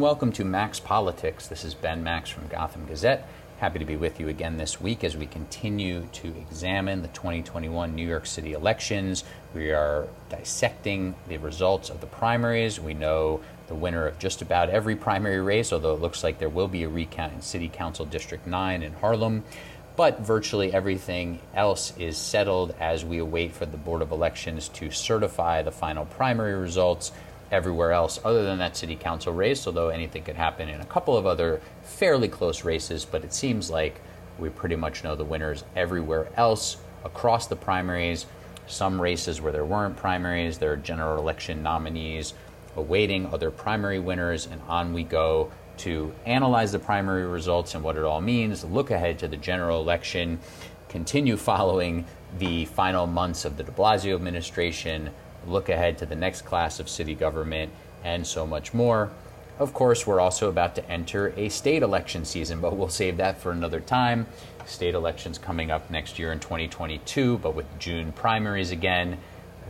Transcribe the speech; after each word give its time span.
And 0.00 0.04
welcome 0.06 0.32
to 0.32 0.46
Max 0.46 0.80
Politics. 0.80 1.46
This 1.46 1.62
is 1.62 1.74
Ben 1.74 2.02
Max 2.02 2.30
from 2.30 2.48
Gotham 2.48 2.86
Gazette. 2.86 3.28
Happy 3.58 3.78
to 3.78 3.84
be 3.84 3.96
with 3.96 4.18
you 4.18 4.30
again 4.30 4.56
this 4.56 4.80
week 4.80 5.04
as 5.04 5.14
we 5.14 5.26
continue 5.26 6.06
to 6.12 6.28
examine 6.38 7.02
the 7.02 7.08
2021 7.08 7.94
New 7.94 8.08
York 8.08 8.24
City 8.24 8.54
elections. 8.54 9.24
We 9.54 9.72
are 9.72 10.08
dissecting 10.30 11.14
the 11.28 11.36
results 11.36 11.90
of 11.90 12.00
the 12.00 12.06
primaries. 12.06 12.80
We 12.80 12.94
know 12.94 13.42
the 13.66 13.74
winner 13.74 14.06
of 14.06 14.18
just 14.18 14.40
about 14.40 14.70
every 14.70 14.96
primary 14.96 15.42
race, 15.42 15.70
although 15.70 15.92
it 15.92 16.00
looks 16.00 16.24
like 16.24 16.38
there 16.38 16.48
will 16.48 16.66
be 16.66 16.84
a 16.84 16.88
recount 16.88 17.34
in 17.34 17.42
City 17.42 17.68
Council 17.68 18.06
District 18.06 18.46
9 18.46 18.82
in 18.82 18.94
Harlem. 18.94 19.44
But 19.96 20.20
virtually 20.20 20.72
everything 20.72 21.40
else 21.54 21.92
is 21.98 22.16
settled 22.16 22.74
as 22.80 23.04
we 23.04 23.18
await 23.18 23.52
for 23.52 23.66
the 23.66 23.76
Board 23.76 24.00
of 24.00 24.12
Elections 24.12 24.70
to 24.70 24.90
certify 24.90 25.60
the 25.60 25.70
final 25.70 26.06
primary 26.06 26.54
results 26.54 27.12
everywhere 27.50 27.92
else 27.92 28.20
other 28.24 28.44
than 28.44 28.58
that 28.58 28.76
city 28.76 28.96
council 28.96 29.32
race, 29.32 29.66
although 29.66 29.88
anything 29.88 30.22
could 30.22 30.36
happen 30.36 30.68
in 30.68 30.80
a 30.80 30.86
couple 30.86 31.16
of 31.16 31.26
other 31.26 31.60
fairly 31.82 32.28
close 32.28 32.64
races. 32.64 33.04
But 33.04 33.24
it 33.24 33.32
seems 33.32 33.70
like 33.70 34.00
we 34.38 34.48
pretty 34.48 34.76
much 34.76 35.04
know 35.04 35.16
the 35.16 35.24
winners 35.24 35.64
everywhere 35.76 36.28
else 36.36 36.76
across 37.04 37.46
the 37.46 37.56
primaries. 37.56 38.26
Some 38.66 39.00
races 39.00 39.40
where 39.40 39.52
there 39.52 39.64
weren't 39.64 39.96
primaries, 39.96 40.58
there 40.58 40.72
are 40.72 40.76
general 40.76 41.18
election 41.18 41.62
nominees 41.62 42.34
awaiting 42.76 43.26
other 43.26 43.50
primary 43.50 43.98
winners, 43.98 44.46
and 44.46 44.60
on 44.68 44.92
we 44.92 45.02
go 45.02 45.50
to 45.78 46.12
analyze 46.26 46.72
the 46.72 46.78
primary 46.78 47.26
results 47.26 47.74
and 47.74 47.82
what 47.82 47.96
it 47.96 48.04
all 48.04 48.20
means, 48.20 48.64
look 48.64 48.90
ahead 48.90 49.18
to 49.18 49.28
the 49.28 49.36
general 49.36 49.80
election, 49.80 50.38
continue 50.88 51.36
following 51.36 52.04
the 52.38 52.64
final 52.66 53.06
months 53.06 53.44
of 53.44 53.56
the 53.56 53.62
de 53.62 53.72
Blasio 53.72 54.14
administration, 54.14 55.10
look 55.46 55.68
ahead 55.68 55.98
to 55.98 56.06
the 56.06 56.14
next 56.14 56.42
class 56.42 56.80
of 56.80 56.88
city 56.88 57.14
government, 57.14 57.72
and 58.04 58.26
so 58.26 58.46
much 58.46 58.72
more. 58.72 59.10
Of 59.58 59.74
course, 59.74 60.06
we're 60.06 60.20
also 60.20 60.48
about 60.48 60.74
to 60.76 60.90
enter 60.90 61.34
a 61.36 61.50
state 61.50 61.82
election 61.82 62.24
season, 62.24 62.60
but 62.60 62.76
we'll 62.76 62.88
save 62.88 63.18
that 63.18 63.38
for 63.38 63.52
another 63.52 63.80
time. 63.80 64.26
State 64.64 64.94
elections 64.94 65.36
coming 65.36 65.70
up 65.70 65.90
next 65.90 66.18
year 66.18 66.32
in 66.32 66.40
2022, 66.40 67.38
but 67.38 67.54
with 67.54 67.66
June 67.78 68.12
primaries 68.12 68.70
again, 68.70 69.18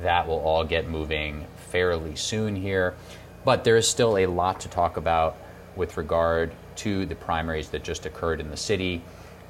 that 0.02 0.28
will 0.28 0.38
all 0.38 0.64
get 0.64 0.88
moving 0.88 1.46
fairly 1.56 2.14
soon 2.14 2.54
here. 2.54 2.94
But 3.44 3.64
there 3.64 3.76
is 3.76 3.88
still 3.88 4.16
a 4.16 4.26
lot 4.26 4.60
to 4.60 4.68
talk 4.68 4.96
about 4.96 5.36
with 5.74 5.96
regard 5.96 6.52
to 6.76 7.04
the 7.06 7.14
primaries 7.14 7.70
that 7.70 7.82
just 7.82 8.06
occurred 8.06 8.40
in 8.40 8.50
the 8.50 8.56
city, 8.56 9.02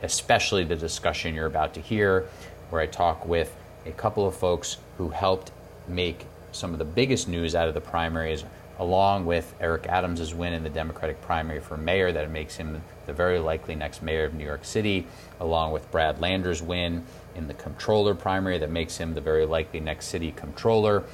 especially 0.02 0.64
the 0.64 0.76
discussion 0.76 1.34
you're 1.34 1.46
about 1.46 1.74
to 1.74 1.80
hear, 1.80 2.28
where 2.70 2.80
I 2.80 2.86
talk 2.86 3.26
with 3.26 3.54
a 3.84 3.92
couple 3.92 4.26
of 4.26 4.34
folks 4.34 4.78
who 4.96 5.10
helped 5.10 5.50
make 5.90 6.26
some 6.52 6.72
of 6.72 6.78
the 6.78 6.84
biggest 6.84 7.28
news 7.28 7.54
out 7.54 7.68
of 7.68 7.74
the 7.74 7.80
primaries, 7.80 8.44
along 8.78 9.26
with 9.26 9.54
Eric 9.60 9.86
Adams' 9.86 10.34
win 10.34 10.52
in 10.52 10.62
the 10.62 10.70
Democratic 10.70 11.20
primary 11.20 11.60
for 11.60 11.76
mayor, 11.76 12.12
that 12.12 12.30
makes 12.30 12.56
him 12.56 12.82
the 13.06 13.12
very 13.12 13.38
likely 13.38 13.74
next 13.74 14.02
mayor 14.02 14.24
of 14.24 14.34
New 14.34 14.44
York 14.44 14.64
City, 14.64 15.06
along 15.38 15.72
with 15.72 15.90
Brad 15.90 16.20
Lander's 16.20 16.62
win 16.62 17.04
in 17.34 17.46
the 17.46 17.54
comptroller 17.54 18.14
primary, 18.14 18.58
that 18.58 18.70
makes 18.70 18.96
him 18.96 19.14
the 19.14 19.20
very 19.20 19.44
likely 19.44 19.80
next 19.80 20.06
city 20.06 20.32
comptroller. 20.32 21.04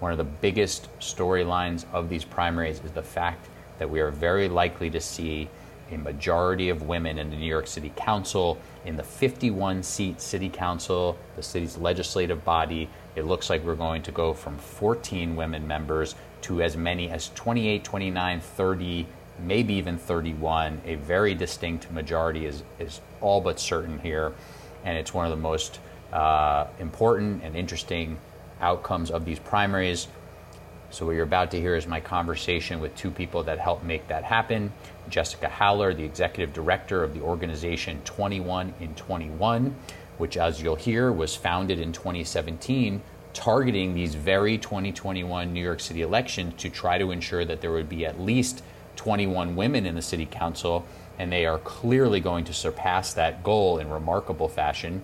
One 0.00 0.12
of 0.12 0.18
the 0.18 0.24
biggest 0.24 0.88
storylines 1.00 1.86
of 1.92 2.08
these 2.08 2.24
primaries 2.24 2.80
is 2.84 2.92
the 2.92 3.02
fact 3.02 3.48
that 3.78 3.88
we 3.88 4.00
are 4.00 4.10
very 4.10 4.48
likely 4.48 4.90
to 4.90 5.00
see 5.00 5.48
a 5.90 5.98
majority 5.98 6.68
of 6.68 6.82
women 6.82 7.18
in 7.18 7.30
the 7.30 7.36
New 7.36 7.46
York 7.46 7.66
City 7.66 7.92
Council, 7.96 8.58
in 8.84 8.96
the 8.96 9.02
51 9.02 9.82
seat 9.82 10.20
City 10.20 10.48
Council, 10.48 11.16
the 11.36 11.42
city's 11.42 11.76
legislative 11.76 12.44
body 12.44 12.88
it 13.16 13.26
looks 13.26 13.48
like 13.48 13.64
we're 13.64 13.76
going 13.76 14.02
to 14.02 14.12
go 14.12 14.32
from 14.34 14.58
14 14.58 15.36
women 15.36 15.66
members 15.66 16.14
to 16.42 16.62
as 16.62 16.76
many 16.76 17.10
as 17.10 17.30
28, 17.34 17.84
29, 17.84 18.40
30, 18.40 19.06
maybe 19.40 19.74
even 19.74 19.96
31. 19.96 20.80
A 20.84 20.96
very 20.96 21.34
distinct 21.34 21.90
majority 21.92 22.46
is, 22.46 22.64
is 22.78 23.00
all 23.20 23.40
but 23.40 23.60
certain 23.60 23.98
here. 24.00 24.32
And 24.84 24.98
it's 24.98 25.14
one 25.14 25.26
of 25.26 25.30
the 25.30 25.36
most 25.36 25.80
uh, 26.12 26.66
important 26.80 27.42
and 27.44 27.54
interesting 27.56 28.18
outcomes 28.60 29.10
of 29.10 29.24
these 29.24 29.38
primaries. 29.38 30.08
So, 30.94 31.06
what 31.06 31.16
you're 31.16 31.24
about 31.24 31.50
to 31.50 31.60
hear 31.60 31.74
is 31.74 31.88
my 31.88 32.00
conversation 32.00 32.78
with 32.78 32.94
two 32.94 33.10
people 33.10 33.42
that 33.42 33.58
helped 33.58 33.82
make 33.82 34.06
that 34.06 34.22
happen 34.22 34.72
Jessica 35.08 35.48
Haller, 35.48 35.92
the 35.92 36.04
executive 36.04 36.54
director 36.54 37.02
of 37.02 37.14
the 37.14 37.20
organization 37.20 38.00
21 38.04 38.72
in 38.80 38.94
21 38.94 39.74
which, 40.18 40.36
as 40.36 40.62
you'll 40.62 40.76
hear, 40.76 41.10
was 41.10 41.34
founded 41.34 41.80
in 41.80 41.92
2017, 41.92 43.02
targeting 43.32 43.94
these 43.94 44.14
very 44.14 44.58
2021 44.58 45.52
New 45.52 45.60
York 45.60 45.80
City 45.80 46.02
elections 46.02 46.54
to 46.58 46.70
try 46.70 46.98
to 46.98 47.10
ensure 47.10 47.44
that 47.44 47.60
there 47.60 47.72
would 47.72 47.88
be 47.88 48.06
at 48.06 48.20
least 48.20 48.62
21 48.96 49.56
women 49.56 49.86
in 49.86 49.96
the 49.96 50.02
city 50.02 50.26
council. 50.26 50.86
And 51.18 51.32
they 51.32 51.46
are 51.46 51.58
clearly 51.58 52.20
going 52.20 52.44
to 52.44 52.52
surpass 52.52 53.12
that 53.14 53.42
goal 53.42 53.78
in 53.78 53.90
remarkable 53.90 54.48
fashion. 54.48 55.02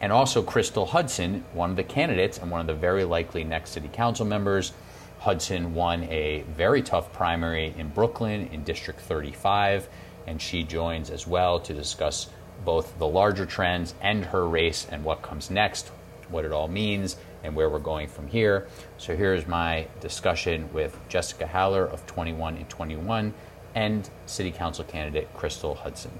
And 0.00 0.12
also, 0.12 0.42
Crystal 0.42 0.86
Hudson, 0.86 1.44
one 1.52 1.70
of 1.70 1.76
the 1.76 1.84
candidates 1.84 2.38
and 2.38 2.50
one 2.50 2.60
of 2.60 2.66
the 2.66 2.74
very 2.74 3.04
likely 3.04 3.44
next 3.44 3.70
city 3.70 3.88
council 3.92 4.26
members. 4.26 4.72
Hudson 5.18 5.74
won 5.74 6.04
a 6.04 6.44
very 6.56 6.82
tough 6.82 7.12
primary 7.12 7.74
in 7.76 7.88
Brooklyn 7.88 8.48
in 8.52 8.62
District 8.62 9.00
35, 9.00 9.88
and 10.26 10.40
she 10.40 10.62
joins 10.62 11.10
as 11.10 11.26
well 11.26 11.58
to 11.60 11.74
discuss 11.74 12.28
both 12.64 12.98
the 12.98 13.06
larger 13.06 13.46
trends 13.46 13.94
and 14.00 14.24
her 14.24 14.46
race 14.46 14.86
and 14.90 15.04
what 15.04 15.22
comes 15.22 15.50
next, 15.50 15.88
what 16.28 16.44
it 16.44 16.52
all 16.52 16.68
means, 16.68 17.16
and 17.42 17.54
where 17.54 17.68
we're 17.68 17.78
going 17.78 18.08
from 18.08 18.26
here. 18.28 18.68
So 18.96 19.16
here's 19.16 19.46
my 19.46 19.86
discussion 20.00 20.72
with 20.72 20.98
Jessica 21.08 21.46
Haller 21.46 21.84
of 21.84 22.06
21 22.06 22.56
and 22.56 22.68
21 22.68 23.34
and 23.74 24.08
City 24.26 24.50
Council 24.50 24.84
candidate 24.84 25.32
Crystal 25.34 25.74
Hudson. 25.74 26.12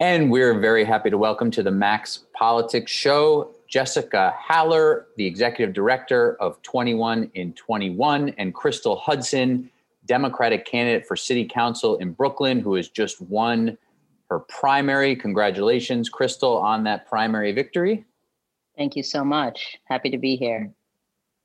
And 0.00 0.30
we're 0.30 0.58
very 0.58 0.84
happy 0.84 1.10
to 1.10 1.18
welcome 1.18 1.50
to 1.52 1.62
the 1.62 1.72
Max 1.72 2.24
Politics 2.32 2.92
Show 2.92 3.47
Jessica 3.68 4.34
Haller, 4.36 5.08
the 5.16 5.26
executive 5.26 5.74
director 5.74 6.36
of 6.40 6.60
21 6.62 7.30
in 7.34 7.52
21, 7.52 8.30
and 8.38 8.54
Crystal 8.54 8.96
Hudson, 8.96 9.70
Democratic 10.06 10.64
candidate 10.64 11.06
for 11.06 11.16
City 11.16 11.44
Council 11.46 11.96
in 11.98 12.12
Brooklyn, 12.12 12.60
who 12.60 12.74
has 12.76 12.88
just 12.88 13.20
won 13.20 13.76
her 14.30 14.38
primary. 14.40 15.14
Congratulations, 15.14 16.08
Crystal, 16.08 16.56
on 16.56 16.82
that 16.84 17.06
primary 17.06 17.52
victory. 17.52 18.06
Thank 18.76 18.96
you 18.96 19.02
so 19.02 19.22
much. 19.22 19.76
Happy 19.84 20.10
to 20.10 20.18
be 20.18 20.36
here. 20.36 20.72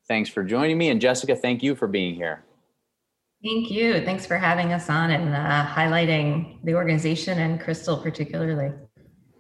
Thanks 0.08 0.30
for 0.30 0.44
joining 0.44 0.78
me. 0.78 0.90
And 0.90 1.02
Jessica, 1.02 1.36
thank 1.36 1.62
you 1.62 1.76
for 1.76 1.88
being 1.88 2.16
here. 2.16 2.44
Thank 3.44 3.70
you. 3.70 4.06
Thanks 4.06 4.26
for 4.26 4.38
having 4.38 4.72
us 4.72 4.90
on 4.90 5.12
and 5.12 5.34
uh, 5.34 5.66
highlighting 5.66 6.64
the 6.64 6.76
organization 6.76 7.40
and 7.40 7.60
Crystal 7.60 7.98
particularly. 7.98 8.72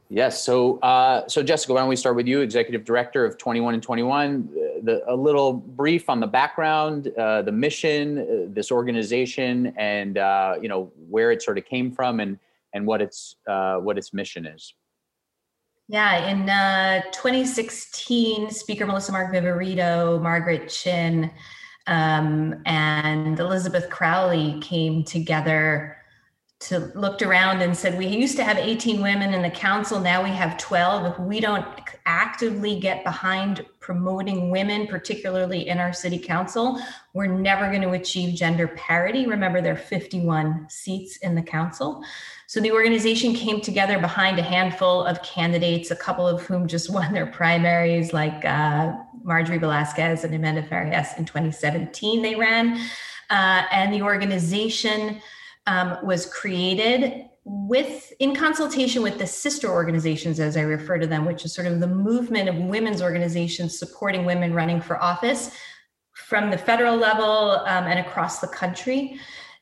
Yes. 0.09 0.43
So, 0.43 0.79
uh, 0.79 1.27
so 1.27 1.41
Jessica, 1.41 1.73
why 1.73 1.79
don't 1.79 1.89
we 1.89 1.95
start 1.95 2.15
with 2.15 2.27
you, 2.27 2.41
Executive 2.41 2.83
Director 2.83 3.25
of 3.25 3.37
21 3.37 3.73
and 3.73 3.81
21? 3.81 4.49
The, 4.83 5.01
a 5.07 5.15
little 5.15 5.53
brief 5.53 6.09
on 6.09 6.19
the 6.19 6.27
background, 6.27 7.07
uh, 7.17 7.41
the 7.41 7.51
mission, 7.51 8.19
uh, 8.19 8.53
this 8.53 8.71
organization, 8.71 9.73
and 9.77 10.17
uh, 10.17 10.55
you 10.61 10.67
know 10.67 10.91
where 11.09 11.31
it 11.31 11.41
sort 11.41 11.57
of 11.57 11.65
came 11.65 11.91
from, 11.91 12.19
and 12.19 12.37
and 12.73 12.85
what 12.85 13.01
its 13.01 13.37
uh, 13.47 13.77
what 13.77 13.97
its 13.97 14.13
mission 14.13 14.45
is. 14.45 14.73
Yeah, 15.87 16.29
in 16.29 16.49
uh, 16.49 17.01
2016, 17.11 18.49
Speaker 18.49 18.85
Melissa 18.85 19.11
Mark 19.11 19.33
Viverito, 19.33 20.21
Margaret 20.21 20.69
Chin, 20.69 21.31
um, 21.87 22.61
and 22.65 23.39
Elizabeth 23.39 23.89
Crowley 23.89 24.59
came 24.61 25.03
together 25.03 25.97
to 26.63 26.91
looked 26.95 27.21
around 27.21 27.61
and 27.61 27.75
said 27.75 27.97
we 27.97 28.07
used 28.07 28.35
to 28.37 28.43
have 28.43 28.57
18 28.57 29.01
women 29.01 29.33
in 29.33 29.41
the 29.41 29.49
council 29.49 29.99
now 29.99 30.23
we 30.23 30.29
have 30.29 30.57
12 30.57 31.13
if 31.13 31.19
we 31.19 31.39
don't 31.39 31.65
actively 32.05 32.79
get 32.79 33.03
behind 33.03 33.65
promoting 33.79 34.49
women 34.49 34.87
particularly 34.87 35.67
in 35.67 35.77
our 35.79 35.93
city 35.93 36.17
council 36.17 36.79
we're 37.13 37.27
never 37.27 37.69
going 37.69 37.83
to 37.83 37.91
achieve 37.91 38.35
gender 38.35 38.67
parity. 38.69 39.27
Remember 39.27 39.61
there 39.61 39.73
are 39.73 39.77
51 39.77 40.65
seats 40.67 41.17
in 41.17 41.35
the 41.35 41.43
council. 41.43 42.03
So 42.47 42.59
the 42.59 42.71
organization 42.71 43.35
came 43.35 43.61
together 43.61 43.99
behind 43.99 44.39
a 44.39 44.43
handful 44.43 45.05
of 45.05 45.21
candidates 45.21 45.91
a 45.91 45.95
couple 45.95 46.27
of 46.27 46.41
whom 46.41 46.67
just 46.67 46.89
won 46.93 47.13
their 47.13 47.27
primaries 47.27 48.13
like 48.13 48.43
uh, 48.45 48.93
marjorie 49.23 49.59
velasquez 49.59 50.23
and 50.23 50.33
amanda 50.33 50.63
farias 50.63 51.09
in 51.17 51.25
2017 51.25 52.21
they 52.21 52.35
ran. 52.35 52.77
Uh, 53.29 53.63
and 53.71 53.93
the 53.93 54.01
organization 54.01 55.21
um, 55.67 55.97
was 56.03 56.25
created 56.25 57.25
with 57.45 58.13
in 58.19 58.33
consultation 58.35 59.03
with 59.03 59.17
the 59.17 59.27
sister 59.27 59.67
organizations 59.67 60.39
as 60.39 60.55
i 60.55 60.61
refer 60.61 60.97
to 60.97 61.05
them 61.05 61.25
which 61.25 61.43
is 61.43 61.53
sort 61.53 61.67
of 61.67 61.81
the 61.81 61.87
movement 61.87 62.47
of 62.47 62.55
women's 62.55 63.01
organizations 63.01 63.77
supporting 63.77 64.23
women 64.23 64.53
running 64.53 64.79
for 64.79 65.01
office 65.03 65.51
from 66.13 66.49
the 66.49 66.57
federal 66.57 66.95
level 66.95 67.51
um, 67.67 67.83
and 67.83 67.99
across 67.99 68.39
the 68.39 68.47
country 68.47 69.19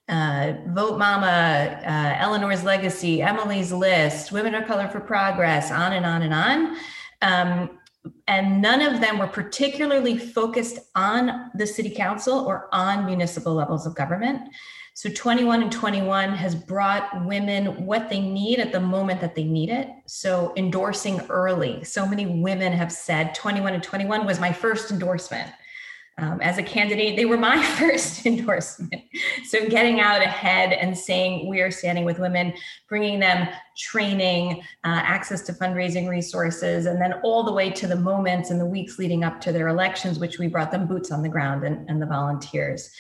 uh, 0.10 0.54
vote 0.68 1.00
mama 1.00 1.82
uh, 1.84 2.24
eleanor's 2.24 2.64
legacy 2.64 3.24
emily's 3.24 3.72
list 3.72 4.32
women 4.32 4.54
of 4.54 4.68
color 4.68 4.88
for 4.88 5.00
progress 5.00 5.72
on 5.72 5.94
and 5.94 6.06
on 6.06 6.22
and 6.22 6.34
on 6.36 6.78
um, 7.24 7.80
and 8.28 8.62
none 8.62 8.82
of 8.82 9.02
them 9.02 9.20
were 9.20 9.28
particularly 9.28 10.18
focused 10.18 10.80
on 10.96 11.52
the 11.56 11.68
city 11.68 11.90
council 11.90 12.40
or 12.40 12.68
on 12.72 13.06
municipal 13.06 13.54
levels 13.54 13.86
of 13.86 13.96
government. 13.96 14.50
So 14.94 15.10
21 15.10 15.64
and 15.64 15.72
21 15.72 16.34
has 16.34 16.54
brought 16.54 17.26
women 17.26 17.86
what 17.86 18.10
they 18.10 18.20
need 18.20 18.60
at 18.60 18.72
the 18.72 18.80
moment 18.80 19.22
that 19.22 19.36
they 19.36 19.46
need 19.46 19.70
it. 19.70 19.90
So 20.06 20.54
endorsing 20.58 21.22
early. 21.30 21.84
So 21.84 22.06
many 22.06 22.26
women 22.26 22.74
have 22.74 22.92
said 22.92 23.34
21 23.34 23.74
and 23.74 23.84
21 23.84 24.26
was 24.26 24.40
my 24.40 24.52
first 24.52 24.92
endorsement. 24.92 25.50
Um, 26.18 26.40
as 26.42 26.58
a 26.58 26.64
candidate, 26.64 27.16
they 27.16 27.26
were 27.26 27.38
my 27.38 27.64
first 27.80 28.26
endorsement. 28.26 29.02
So, 29.48 29.68
getting 29.68 30.02
out 30.02 30.22
ahead 30.22 30.74
and 30.74 30.96
saying 30.96 31.48
we 31.48 31.62
are 31.62 31.72
standing 31.72 32.04
with 32.04 32.20
women, 32.20 32.54
bringing 32.90 33.20
them 33.20 33.48
training, 33.78 34.62
uh, 34.84 35.02
access 35.02 35.42
to 35.44 35.54
fundraising 35.54 36.10
resources, 36.10 36.86
and 36.86 37.02
then 37.02 37.14
all 37.24 37.44
the 37.44 37.54
way 37.54 37.72
to 37.72 37.88
the 37.88 37.96
moments 37.96 38.52
and 38.52 38.60
the 38.60 38.66
weeks 38.66 39.00
leading 39.00 39.24
up 39.24 39.40
to 39.42 39.52
their 39.52 39.70
elections, 39.70 40.20
which 40.20 40.38
we 40.38 40.48
brought 40.48 40.70
them 40.70 40.86
boots 40.86 41.12
on 41.12 41.24
the 41.24 41.30
ground 41.30 41.64
and, 41.64 41.90
and 41.90 42.02
the 42.02 42.06
volunteers. 42.06 42.92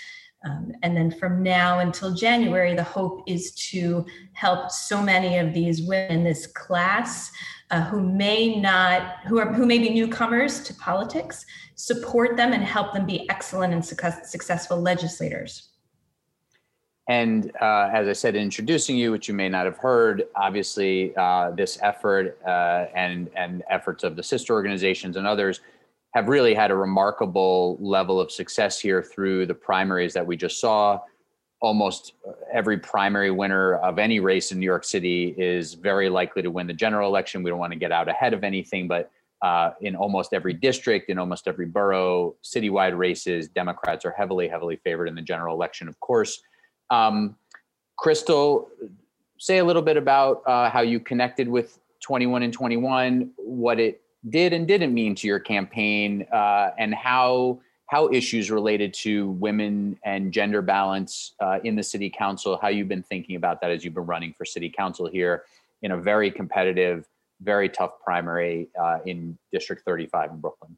Um, 0.43 0.73
and 0.81 0.97
then 0.97 1.11
from 1.11 1.43
now 1.43 1.79
until 1.79 2.13
January, 2.13 2.73
the 2.73 2.83
hope 2.83 3.23
is 3.27 3.51
to 3.69 4.05
help 4.33 4.71
so 4.71 5.01
many 5.01 5.38
of 5.38 5.53
these 5.53 5.83
women 5.83 6.11
in 6.11 6.23
this 6.23 6.47
class 6.47 7.31
uh, 7.69 7.81
who 7.85 8.01
may 8.01 8.59
not, 8.59 9.17
who 9.27 9.39
are, 9.39 9.53
who 9.53 9.65
may 9.65 9.77
be 9.77 9.89
newcomers 9.89 10.61
to 10.63 10.73
politics, 10.75 11.45
support 11.75 12.38
them 12.38 12.53
and 12.53 12.63
help 12.63 12.93
them 12.93 13.05
be 13.05 13.29
excellent 13.29 13.73
and 13.73 13.85
success, 13.85 14.31
successful 14.31 14.81
legislators. 14.81 15.69
And 17.07 17.51
uh, 17.61 17.89
as 17.93 18.07
I 18.07 18.13
said, 18.13 18.35
introducing 18.35 18.95
you, 18.95 19.11
which 19.11 19.27
you 19.27 19.33
may 19.33 19.49
not 19.49 19.65
have 19.65 19.77
heard, 19.77 20.27
obviously 20.35 21.13
uh, 21.17 21.51
this 21.51 21.77
effort 21.81 22.39
uh, 22.45 22.85
and 22.95 23.29
and 23.35 23.63
efforts 23.69 24.03
of 24.03 24.15
the 24.15 24.23
sister 24.23 24.53
organizations 24.53 25.17
and 25.17 25.27
others 25.27 25.61
have 26.13 26.28
really 26.28 26.54
had 26.54 26.72
a 26.72 26.75
remarkable 26.75 27.78
level 27.80 28.19
of 28.19 28.31
success 28.31 28.80
here 28.80 29.02
through 29.02 29.46
the 29.46 29.54
primaries 29.54 30.13
that 30.13 30.25
we 30.25 30.36
just 30.36 30.60
saw. 30.60 31.00
Almost 31.62 32.13
every 32.52 32.78
primary 32.78 33.31
winner 33.31 33.75
of 33.75 33.98
any 33.98 34.19
race 34.19 34.52
in 34.52 34.60
New 34.60 34.66
York 34.66 34.84
City 34.84 35.34
is 35.38 35.74
very 35.74 36.10
likely 36.10 36.42
to 36.42 36.52
win 36.52 36.68
the 36.68 36.74
general 36.74 37.08
election. 37.08 37.44
We 37.44 37.50
don't 37.50 37.60
want 37.60 37.72
to 37.74 37.80
get 37.80 37.92
out 37.92 38.10
ahead 38.10 38.34
of 38.34 38.44
anything, 38.44 38.88
but 38.88 39.12
uh, 39.42 39.72
in 39.81 39.96
almost 39.96 40.34
every 40.34 40.54
district, 40.54 41.10
in 41.10 41.18
almost 41.18 41.48
every 41.48 41.66
borough, 41.66 42.36
citywide 42.44 42.98
races, 42.98 43.48
Democrats 43.48 44.06
are 44.06 44.12
heavily, 44.12 44.48
heavily 44.48 44.75
favored 44.84 45.08
in 45.08 45.16
the 45.16 45.22
general 45.22 45.56
election, 45.56 45.88
of 45.88 46.00
course. 46.00 46.42
Um, 46.90 47.36
Crystal, 47.98 48.69
say 49.38 49.60
a 49.60 49.63
little 49.63 49.81
bit 49.81 49.98
about 49.98 50.44
uh, 50.46 50.69
how 50.69 50.81
you 50.81 51.00
connected 51.00 51.48
with 51.48 51.80
21 52.02 52.44
and 52.44 52.54
21, 52.54 53.31
what 53.38 53.80
it 53.80 54.02
did 54.29 54.53
and 54.53 54.68
didn't 54.68 54.94
mean 54.94 55.15
to 55.15 55.27
your 55.27 55.39
campaign, 55.39 56.25
uh, 56.31 56.71
and 56.77 56.94
how 56.94 57.59
how 57.88 58.09
issues 58.09 58.50
related 58.50 58.94
to 58.94 59.31
women 59.31 60.00
and 60.06 60.31
gender 60.31 60.62
balance 60.62 61.33
uh, 61.41 61.59
in 61.65 61.75
the 61.75 61.83
city 61.83 62.09
council, 62.09 62.57
how 62.62 62.69
you've 62.69 62.88
been 62.88 63.03
thinking 63.03 63.35
about 63.35 63.59
that 63.59 63.69
as 63.69 63.83
you've 63.83 63.94
been 63.94 64.06
running 64.06 64.33
for 64.33 64.45
city 64.45 64.69
council 64.69 65.09
here 65.09 65.44
in 65.81 65.91
a 65.91 65.97
very 65.97 66.31
competitive, 66.31 67.06
very 67.41 67.68
tough 67.68 68.00
primary 68.01 68.69
uh, 68.79 69.00
in 69.06 69.38
District 69.51 69.83
35 69.83 70.31
in 70.31 70.38
Brooklyn. 70.38 70.77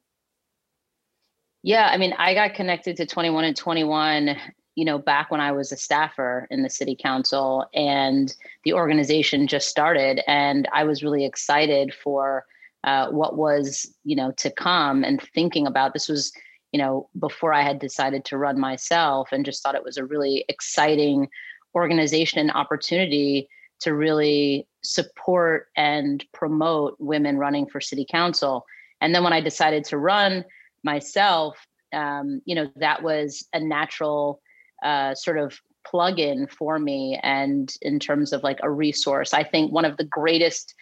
Yeah, 1.62 1.88
I 1.88 1.98
mean, 1.98 2.14
I 2.18 2.34
got 2.34 2.56
connected 2.56 2.98
to 2.98 3.06
21 3.06 3.44
and 3.44 3.56
21 3.56 4.36
you 4.76 4.86
know, 4.86 4.98
back 4.98 5.30
when 5.30 5.40
I 5.40 5.52
was 5.52 5.72
a 5.72 5.78
staffer 5.78 6.48
in 6.50 6.64
the 6.64 6.70
city 6.70 6.98
council 7.00 7.68
and 7.74 8.36
the 8.64 8.74
organization 8.74 9.48
just 9.48 9.70
started, 9.70 10.22
and 10.28 10.68
I 10.74 10.84
was 10.84 11.04
really 11.04 11.26
excited 11.26 11.94
for 11.94 12.46
uh, 12.84 13.10
what 13.10 13.38
was 13.38 13.94
you 14.04 14.16
know 14.16 14.32
to 14.34 14.50
come 14.52 15.04
and 15.04 15.22
thinking 15.34 15.68
about 15.68 15.94
this 15.94 16.08
was 16.08 16.32
you 16.72 16.80
know 16.80 17.10
before 17.20 17.54
i 17.54 17.62
had 17.62 17.80
decided 17.80 18.26
to 18.26 18.38
run 18.38 18.60
myself 18.60 19.30
and 19.32 19.46
just 19.46 19.62
thought 19.62 19.76
it 19.76 19.84
was 19.84 19.98
a 19.98 20.06
really 20.06 20.46
exciting 20.50 21.28
organization 21.76 22.40
and 22.40 22.52
opportunity 22.52 23.48
to 23.80 23.94
really 23.94 24.68
support 24.84 25.68
and 25.76 26.24
promote 26.34 26.96
women 27.00 27.38
running 27.38 27.66
for 27.66 27.82
city 27.82 28.06
council. 28.10 28.66
And 29.02 29.14
then 29.14 29.24
when 29.24 29.34
i 29.34 29.42
decided 29.42 29.84
to 29.86 29.98
run 29.98 30.46
myself 30.84 31.58
um, 31.94 32.42
you 32.46 32.56
know 32.56 32.70
that 32.78 33.04
was 33.04 33.46
a 33.54 33.60
natural 33.60 34.42
uh, 34.84 35.16
sort 35.16 35.38
of 35.38 35.60
plug 35.86 36.20
in 36.20 36.48
for 36.48 36.80
me 36.80 37.20
and 37.24 37.74
in 37.82 38.00
terms 38.00 38.34
of 38.34 38.44
like 38.44 38.60
a 38.64 38.72
resource. 38.72 39.34
I 39.34 39.44
think 39.44 39.72
one 39.72 39.86
of 39.86 39.98
the 39.98 40.06
greatest 40.06 40.74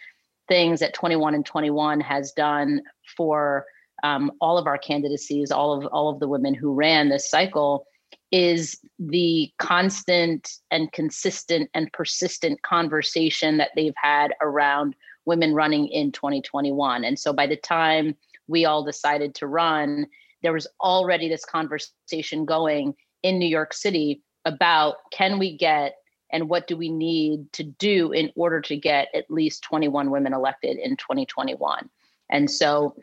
things 0.52 0.80
that 0.80 0.92
21 0.92 1.34
and 1.34 1.46
21 1.46 1.98
has 1.98 2.30
done 2.32 2.82
for 3.16 3.64
um, 4.02 4.30
all 4.38 4.58
of 4.58 4.66
our 4.66 4.76
candidacies, 4.76 5.50
all 5.50 5.72
of 5.72 5.86
all 5.86 6.10
of 6.10 6.20
the 6.20 6.28
women 6.28 6.52
who 6.52 6.74
ran 6.74 7.08
this 7.08 7.30
cycle, 7.30 7.86
is 8.30 8.78
the 8.98 9.50
constant 9.58 10.50
and 10.70 10.92
consistent 10.92 11.70
and 11.72 11.90
persistent 11.94 12.60
conversation 12.60 13.56
that 13.56 13.70
they've 13.76 13.94
had 13.96 14.34
around 14.42 14.94
women 15.24 15.54
running 15.54 15.88
in 15.88 16.12
2021. 16.12 17.02
And 17.02 17.18
so 17.18 17.32
by 17.32 17.46
the 17.46 17.56
time 17.56 18.14
we 18.46 18.66
all 18.66 18.84
decided 18.84 19.34
to 19.36 19.46
run, 19.46 20.04
there 20.42 20.52
was 20.52 20.66
already 20.82 21.30
this 21.30 21.46
conversation 21.46 22.44
going 22.44 22.92
in 23.22 23.38
New 23.38 23.48
York 23.48 23.72
City 23.72 24.20
about 24.44 24.96
can 25.12 25.38
we 25.38 25.56
get 25.56 25.94
and 26.32 26.48
what 26.48 26.66
do 26.66 26.76
we 26.76 26.88
need 26.88 27.52
to 27.52 27.62
do 27.62 28.12
in 28.12 28.32
order 28.34 28.60
to 28.60 28.76
get 28.76 29.08
at 29.14 29.30
least 29.30 29.62
21 29.62 30.10
women 30.10 30.32
elected 30.32 30.78
in 30.78 30.96
2021 30.96 31.88
and 32.30 32.50
so 32.50 32.94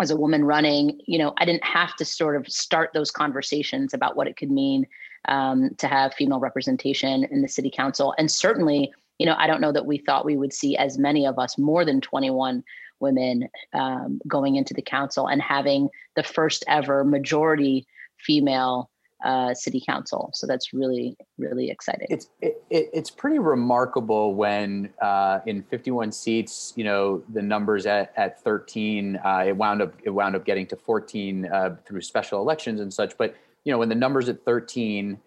as 0.00 0.10
a 0.10 0.16
woman 0.16 0.44
running 0.44 1.00
you 1.06 1.18
know 1.18 1.32
i 1.38 1.44
didn't 1.44 1.64
have 1.64 1.94
to 1.96 2.04
sort 2.04 2.36
of 2.36 2.46
start 2.48 2.90
those 2.94 3.10
conversations 3.10 3.94
about 3.94 4.16
what 4.16 4.28
it 4.28 4.36
could 4.36 4.50
mean 4.50 4.86
um, 5.26 5.70
to 5.78 5.88
have 5.88 6.14
female 6.14 6.40
representation 6.40 7.24
in 7.24 7.42
the 7.42 7.48
city 7.48 7.70
council. 7.70 8.14
And 8.18 8.30
certainly 8.30 8.92
you 9.18 9.26
know 9.26 9.34
i 9.36 9.46
don't 9.46 9.60
know 9.60 9.72
that 9.72 9.86
we 9.86 9.98
thought 9.98 10.24
we 10.24 10.36
would 10.36 10.52
see 10.52 10.76
as 10.76 10.98
many 10.98 11.26
of 11.26 11.38
us 11.38 11.58
more 11.58 11.84
than 11.84 12.00
21 12.00 12.64
women 13.00 13.48
um, 13.74 14.20
going 14.26 14.56
into 14.56 14.74
the 14.74 14.82
council 14.82 15.28
and 15.28 15.42
having 15.42 15.88
the 16.16 16.22
first 16.22 16.64
ever 16.66 17.04
majority 17.04 17.86
female 18.16 18.90
uh, 19.24 19.52
city 19.52 19.82
council. 19.84 20.30
So 20.34 20.46
that's 20.46 20.72
really, 20.72 21.16
really 21.38 21.70
exciting. 21.70 22.06
It's 22.10 22.28
it, 22.40 22.62
it's 22.70 23.10
pretty 23.10 23.38
remarkable 23.38 24.34
when 24.34 24.90
uh, 25.02 25.40
in 25.46 25.62
51 25.62 26.12
seats, 26.12 26.72
you 26.76 26.84
know, 26.84 27.22
the 27.32 27.42
numbers 27.42 27.86
at 27.86 28.12
at 28.16 28.42
13, 28.42 29.16
uh, 29.24 29.44
it 29.46 29.56
wound 29.56 29.82
up 29.82 29.94
it 30.04 30.10
wound 30.10 30.36
up 30.36 30.44
getting 30.44 30.66
to 30.68 30.76
14 30.76 31.46
uh, 31.46 31.76
through 31.84 32.00
special 32.02 32.40
elections 32.40 32.80
and 32.80 32.92
such. 32.92 33.16
But 33.18 33.34
you 33.64 33.72
know, 33.72 33.78
when 33.78 33.88
the 33.88 33.94
numbers 33.94 34.28
at 34.28 34.44
13, 34.44 35.18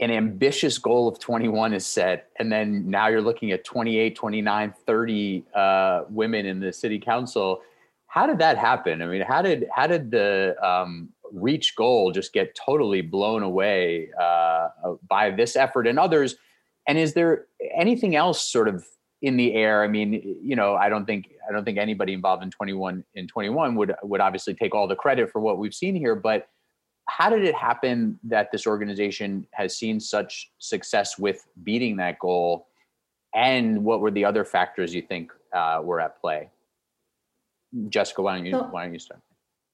an 0.00 0.10
ambitious 0.10 0.78
goal 0.78 1.08
of 1.08 1.18
21 1.18 1.74
is 1.74 1.86
set, 1.86 2.28
and 2.38 2.50
then 2.50 2.88
now 2.88 3.08
you're 3.08 3.20
looking 3.20 3.52
at 3.52 3.64
28, 3.64 4.16
29, 4.16 4.74
30 4.86 5.44
uh, 5.54 6.02
women 6.08 6.46
in 6.46 6.60
the 6.60 6.72
city 6.72 6.98
council. 6.98 7.62
How 8.06 8.26
did 8.26 8.38
that 8.38 8.58
happen? 8.58 9.02
I 9.02 9.06
mean, 9.06 9.22
how 9.22 9.40
did 9.40 9.68
how 9.74 9.86
did 9.86 10.10
the 10.10 10.56
um, 10.62 11.10
reach 11.32 11.74
goal 11.76 12.12
just 12.12 12.32
get 12.32 12.54
totally 12.54 13.00
blown 13.00 13.42
away 13.42 14.10
uh, 14.20 14.68
by 15.08 15.30
this 15.30 15.56
effort 15.56 15.86
and 15.86 15.98
others? 15.98 16.36
And 16.88 16.98
is 16.98 17.14
there 17.14 17.46
anything 17.74 18.16
else 18.16 18.42
sort 18.42 18.68
of 18.68 18.84
in 19.22 19.36
the 19.36 19.54
air? 19.54 19.82
I 19.82 19.88
mean, 19.88 20.38
you 20.42 20.56
know, 20.56 20.74
I 20.74 20.88
don't 20.88 21.06
think 21.06 21.30
I 21.48 21.52
don't 21.52 21.64
think 21.64 21.78
anybody 21.78 22.12
involved 22.12 22.42
in 22.42 22.50
21 22.50 23.04
in 23.14 23.26
21 23.26 23.74
would 23.76 23.94
would 24.02 24.20
obviously 24.20 24.54
take 24.54 24.74
all 24.74 24.88
the 24.88 24.96
credit 24.96 25.30
for 25.30 25.40
what 25.40 25.58
we've 25.58 25.74
seen 25.74 25.94
here, 25.94 26.14
but 26.14 26.48
how 27.08 27.28
did 27.28 27.44
it 27.44 27.54
happen 27.54 28.18
that 28.22 28.52
this 28.52 28.66
organization 28.66 29.46
has 29.52 29.76
seen 29.76 29.98
such 29.98 30.50
success 30.58 31.18
with 31.18 31.44
beating 31.64 31.96
that 31.96 32.18
goal? 32.20 32.68
And 33.34 33.84
what 33.84 34.00
were 34.00 34.10
the 34.10 34.24
other 34.24 34.44
factors 34.44 34.94
you 34.94 35.02
think 35.02 35.32
uh, 35.52 35.80
were 35.82 36.00
at 36.00 36.20
play? 36.20 36.50
Jessica, 37.88 38.22
why 38.22 38.36
don't 38.36 38.46
you 38.46 38.56
why 38.56 38.84
don't 38.84 38.92
you 38.92 38.98
start? 38.98 39.20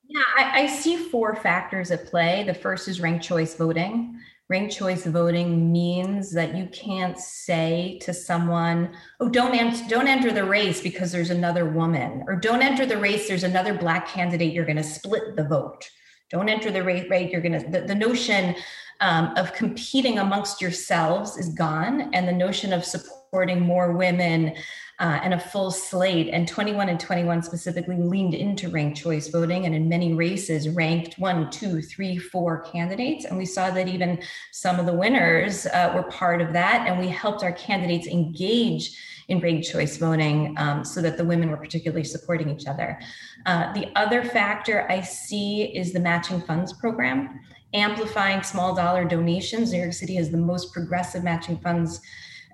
Yeah, 0.08 0.22
I, 0.36 0.62
I, 0.62 0.66
see 0.66 0.96
four 0.96 1.34
factors 1.36 1.90
at 1.90 2.06
play. 2.06 2.44
The 2.44 2.54
first 2.54 2.86
is 2.86 3.00
ranked 3.00 3.24
choice 3.24 3.56
voting. 3.56 4.20
Ranked 4.48 4.76
choice 4.76 5.04
voting 5.04 5.72
means 5.72 6.32
that 6.32 6.56
you 6.56 6.66
can't 6.66 7.18
say 7.18 7.98
to 8.02 8.14
someone, 8.14 8.96
"Oh, 9.18 9.28
don't 9.28 9.52
don't 9.88 10.06
enter 10.06 10.30
the 10.30 10.44
race 10.44 10.80
because 10.80 11.10
there's 11.10 11.30
another 11.30 11.68
woman," 11.68 12.22
or 12.28 12.36
"Don't 12.36 12.62
enter 12.62 12.86
the 12.86 12.98
race. 12.98 13.26
There's 13.26 13.42
another 13.42 13.74
black 13.74 14.06
candidate. 14.06 14.52
You're 14.52 14.64
going 14.64 14.76
to 14.76 14.84
split 14.84 15.34
the 15.34 15.44
vote." 15.44 15.90
Don't 16.30 16.48
enter 16.48 16.70
the 16.70 16.84
race. 16.84 17.08
Right? 17.10 17.28
You're 17.28 17.40
going 17.40 17.60
to. 17.60 17.68
The, 17.68 17.80
the 17.80 17.94
notion 17.94 18.54
um, 19.00 19.32
of 19.36 19.52
competing 19.54 20.20
amongst 20.20 20.60
yourselves 20.60 21.36
is 21.36 21.48
gone, 21.48 22.14
and 22.14 22.28
the 22.28 22.32
notion 22.32 22.72
of 22.72 22.84
supporting 22.84 23.60
more 23.60 23.92
women 23.92 24.54
uh, 24.98 25.20
and 25.22 25.34
a 25.34 25.38
full 25.38 25.70
slate. 25.70 26.28
And 26.32 26.48
21 26.48 26.88
and 26.88 26.98
21 26.98 27.42
specifically 27.42 27.96
leaned 27.96 28.34
into 28.34 28.68
ranked 28.68 28.98
choice 28.98 29.28
voting 29.28 29.66
and 29.66 29.74
in 29.74 29.88
many 29.88 30.14
races 30.14 30.68
ranked 30.68 31.18
one, 31.18 31.50
two, 31.50 31.82
three, 31.82 32.16
four 32.16 32.60
candidates. 32.60 33.26
And 33.26 33.36
we 33.36 33.44
saw 33.44 33.70
that 33.70 33.88
even 33.88 34.22
some 34.52 34.80
of 34.80 34.86
the 34.86 34.94
winners 34.94 35.66
uh, 35.66 35.92
were 35.94 36.04
part 36.04 36.40
of 36.40 36.52
that. 36.54 36.86
And 36.88 36.98
we 36.98 37.08
helped 37.08 37.42
our 37.42 37.52
candidates 37.52 38.06
engage 38.06 38.96
in 39.28 39.40
ranked 39.40 39.68
choice 39.68 39.96
voting 39.96 40.54
um, 40.56 40.84
so 40.84 41.02
that 41.02 41.16
the 41.16 41.24
women 41.24 41.50
were 41.50 41.56
particularly 41.56 42.04
supporting 42.04 42.48
each 42.48 42.66
other. 42.66 42.98
Uh, 43.44 43.72
the 43.72 43.90
other 43.96 44.22
factor 44.22 44.86
I 44.88 45.00
see 45.00 45.64
is 45.64 45.92
the 45.92 46.00
matching 46.00 46.40
funds 46.40 46.72
program, 46.72 47.40
amplifying 47.74 48.42
small 48.42 48.74
dollar 48.74 49.04
donations. 49.04 49.72
New 49.72 49.80
York 49.80 49.92
City 49.92 50.14
has 50.14 50.30
the 50.30 50.36
most 50.38 50.72
progressive 50.72 51.24
matching 51.24 51.58
funds 51.58 52.00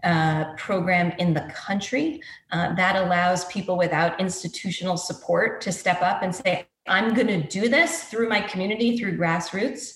uh, 0.03 0.55
program 0.55 1.13
in 1.19 1.33
the 1.33 1.43
country 1.55 2.21
uh, 2.51 2.75
that 2.75 2.97
allows 2.97 3.45
people 3.47 3.77
without 3.77 4.21
institutional 4.21 4.97
support 4.97 5.61
to 5.61 5.73
step 5.73 6.03
up 6.03 6.23
and 6.23 6.35
say, 6.35 6.67
I'm 6.89 7.15
going 7.15 7.29
to 7.29 7.43
do 7.43 7.69
this 7.69 8.05
through 8.05 8.29
my 8.29 8.41
community, 8.41 8.99
through 8.99 9.17
grassroots. 9.17 9.95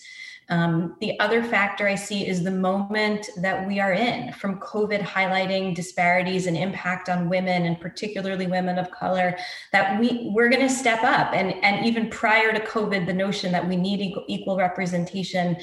Um, 0.48 0.96
the 1.00 1.18
other 1.18 1.42
factor 1.42 1.88
I 1.88 1.96
see 1.96 2.28
is 2.28 2.44
the 2.44 2.52
moment 2.52 3.28
that 3.38 3.66
we 3.66 3.80
are 3.80 3.92
in 3.92 4.32
from 4.32 4.60
COVID 4.60 5.02
highlighting 5.02 5.74
disparities 5.74 6.46
and 6.46 6.56
impact 6.56 7.08
on 7.08 7.28
women 7.28 7.64
and 7.64 7.80
particularly 7.80 8.46
women 8.46 8.78
of 8.78 8.92
color 8.92 9.36
that 9.72 9.98
we 9.98 10.30
we're 10.32 10.48
going 10.48 10.62
to 10.62 10.72
step 10.72 11.02
up 11.02 11.32
and 11.34 11.52
and 11.64 11.84
even 11.84 12.08
prior 12.10 12.52
to 12.52 12.60
COVID 12.60 13.06
the 13.06 13.12
notion 13.12 13.50
that 13.50 13.66
we 13.66 13.74
need 13.74 14.00
equal, 14.00 14.24
equal 14.28 14.56
representation 14.56 15.56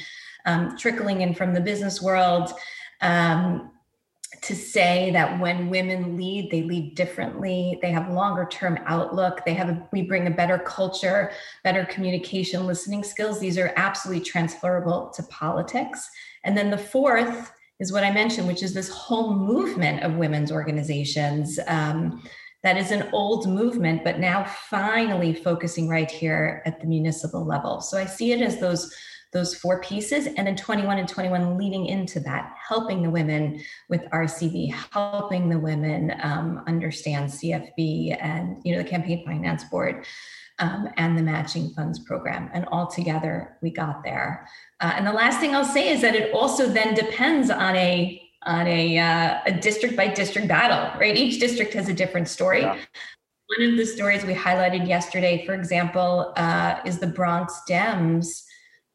um, 0.46 0.78
trickling 0.78 1.22
in 1.22 1.34
from 1.34 1.54
the 1.54 1.62
business 1.62 2.02
world 2.02 2.52
um, 3.00 3.72
to 4.44 4.56
say 4.56 5.10
that 5.12 5.40
when 5.40 5.70
women 5.70 6.18
lead 6.18 6.52
they 6.52 6.64
lead 6.64 6.96
differently. 6.96 7.80
They 7.82 7.92
have 7.92 8.12
longer 8.12 8.46
term 8.46 8.78
outlook. 8.86 9.46
They 9.46 9.54
have 9.54 9.70
a, 9.70 9.88
we 9.92 10.02
bring 10.02 10.28
a 10.28 10.32
better 10.32 10.60
culture 10.60 11.32
better 11.64 11.86
communication 11.86 12.68
listening 12.68 13.04
skills. 13.04 13.40
These 13.40 13.58
are 13.58 13.74
absolutely 13.76 14.24
transferable 14.24 15.12
to 15.16 15.24
politics. 15.24 16.10
And 16.44 16.58
then 16.58 16.70
the 16.70 16.78
fourth 16.78 17.52
is 17.80 17.92
what 17.92 18.04
i 18.04 18.12
mentioned 18.12 18.48
which 18.48 18.62
is 18.64 18.74
this 18.74 18.88
whole 18.90 19.34
movement 19.36 20.04
of 20.04 20.16
women's 20.16 20.52
organizations 20.52 21.60
um, 21.68 22.24
that 22.62 22.78
is 22.78 22.92
an 22.92 23.10
old 23.12 23.50
movement 23.50 24.04
but 24.04 24.20
now 24.20 24.44
finally 24.44 25.34
focusing 25.34 25.90
right 25.90 26.10
here 26.10 26.62
at 26.66 26.80
the 26.80 26.88
municipal 26.88 27.44
level. 27.46 27.82
So 27.82 27.98
i 27.98 28.06
see 28.06 28.32
it 28.32 28.42
as 28.42 28.60
those 28.60 28.94
those 29.34 29.56
four 29.56 29.82
pieces 29.82 30.28
and 30.28 30.48
then 30.48 30.56
21 30.56 31.00
and 31.00 31.10
21 31.10 31.58
leading 31.58 31.88
into 31.88 32.20
that 32.20 32.54
helping 32.68 33.02
the 33.02 33.10
women 33.10 33.60
with 33.90 34.02
rcv 34.12 34.74
helping 34.92 35.50
the 35.50 35.60
women 35.60 36.14
um, 36.22 36.64
understand 36.68 37.30
cfb 37.30 38.16
and 38.22 38.62
you 38.64 38.76
know 38.76 38.82
the 38.82 38.90
campaign 38.90 39.26
finance 39.26 39.64
board 39.66 40.06
um, 40.60 40.88
and 40.98 41.18
the 41.18 41.22
matching 41.22 41.70
funds 41.72 42.00
program. 42.00 42.50
And 42.54 42.66
all 42.72 42.88
together 42.88 43.58
we 43.62 43.72
got 43.72 44.04
there. 44.04 44.48
Uh, 44.80 44.94
and 44.96 45.06
the 45.06 45.12
last 45.12 45.40
thing 45.40 45.56
i'll 45.56 45.66
say 45.66 45.90
is 45.90 46.02
that 46.02 46.16
it 46.16 46.34
also 46.34 46.68
then 46.68 46.94
depends 46.94 47.50
on 47.50 47.76
a 47.76 48.20
on 48.46 48.68
a, 48.68 48.98
uh, 48.98 49.40
a 49.46 49.54
district 49.54 49.96
by 49.96 50.06
district 50.06 50.50
battle 50.50 51.00
right? 51.00 51.16
Each 51.16 51.40
district 51.40 51.74
has 51.74 51.88
a 51.88 51.94
different 51.94 52.28
story. 52.28 52.62
Yeah. 52.62 52.78
One 53.58 53.70
of 53.70 53.78
the 53.78 53.86
stories 53.86 54.26
we 54.26 54.34
highlighted 54.34 54.88
yesterday, 54.88 55.46
for 55.46 55.54
example, 55.54 56.34
uh, 56.36 56.80
is 56.86 57.00
the 57.00 57.08
Bronx 57.08 57.62
Dems 57.70 58.44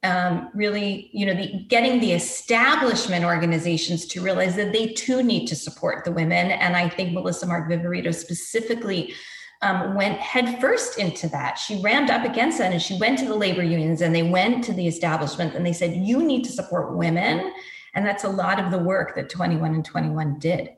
um, 0.05 0.51
really, 0.55 1.11
you 1.13 1.27
know, 1.27 1.35
the, 1.35 1.65
getting 1.69 2.01
the 2.01 2.13
establishment 2.13 3.25
organizations 3.25 4.07
to 4.07 4.23
realize 4.23 4.55
that 4.57 4.73
they 4.73 4.89
too 4.89 5.23
need 5.23 5.47
to 5.47 5.57
support 5.57 6.05
the 6.05 6.13
women. 6.13 6.53
And 6.53 6.77
I 6.77 6.89
think 6.89 7.13
Melissa 7.13 7.47
Mark 7.47 7.69
Viverito 7.69 8.15
specifically 8.15 9.15
um, 9.61 9.97
went 9.97 10.19
headfirst 10.21 10.99
into 10.99 11.29
that. 11.31 11.59
She 11.59 11.81
rammed 11.83 12.11
up 12.11 12.25
against 12.25 12.59
that 12.59 12.73
and 12.73 12.81
she 12.81 12.97
went 12.99 13.19
to 13.19 13.25
the 13.25 13.35
labor 13.35 13.63
unions 13.65 14.01
and 14.01 14.15
they 14.15 14.23
went 14.23 14.63
to 14.65 14.73
the 14.73 14.87
establishment 14.87 15.55
and 15.55 15.67
they 15.67 15.73
said, 15.73 15.97
you 15.97 16.23
need 16.23 16.45
to 16.45 16.53
support 16.53 16.97
women. 16.97 17.53
And 17.95 18.07
that's 18.07 18.23
a 18.23 18.29
lot 18.29 18.61
of 18.61 18.71
the 18.71 18.79
work 18.79 19.17
that 19.17 19.29
21 19.29 19.75
and 19.75 19.85
21 19.85 20.39
did. 20.39 20.71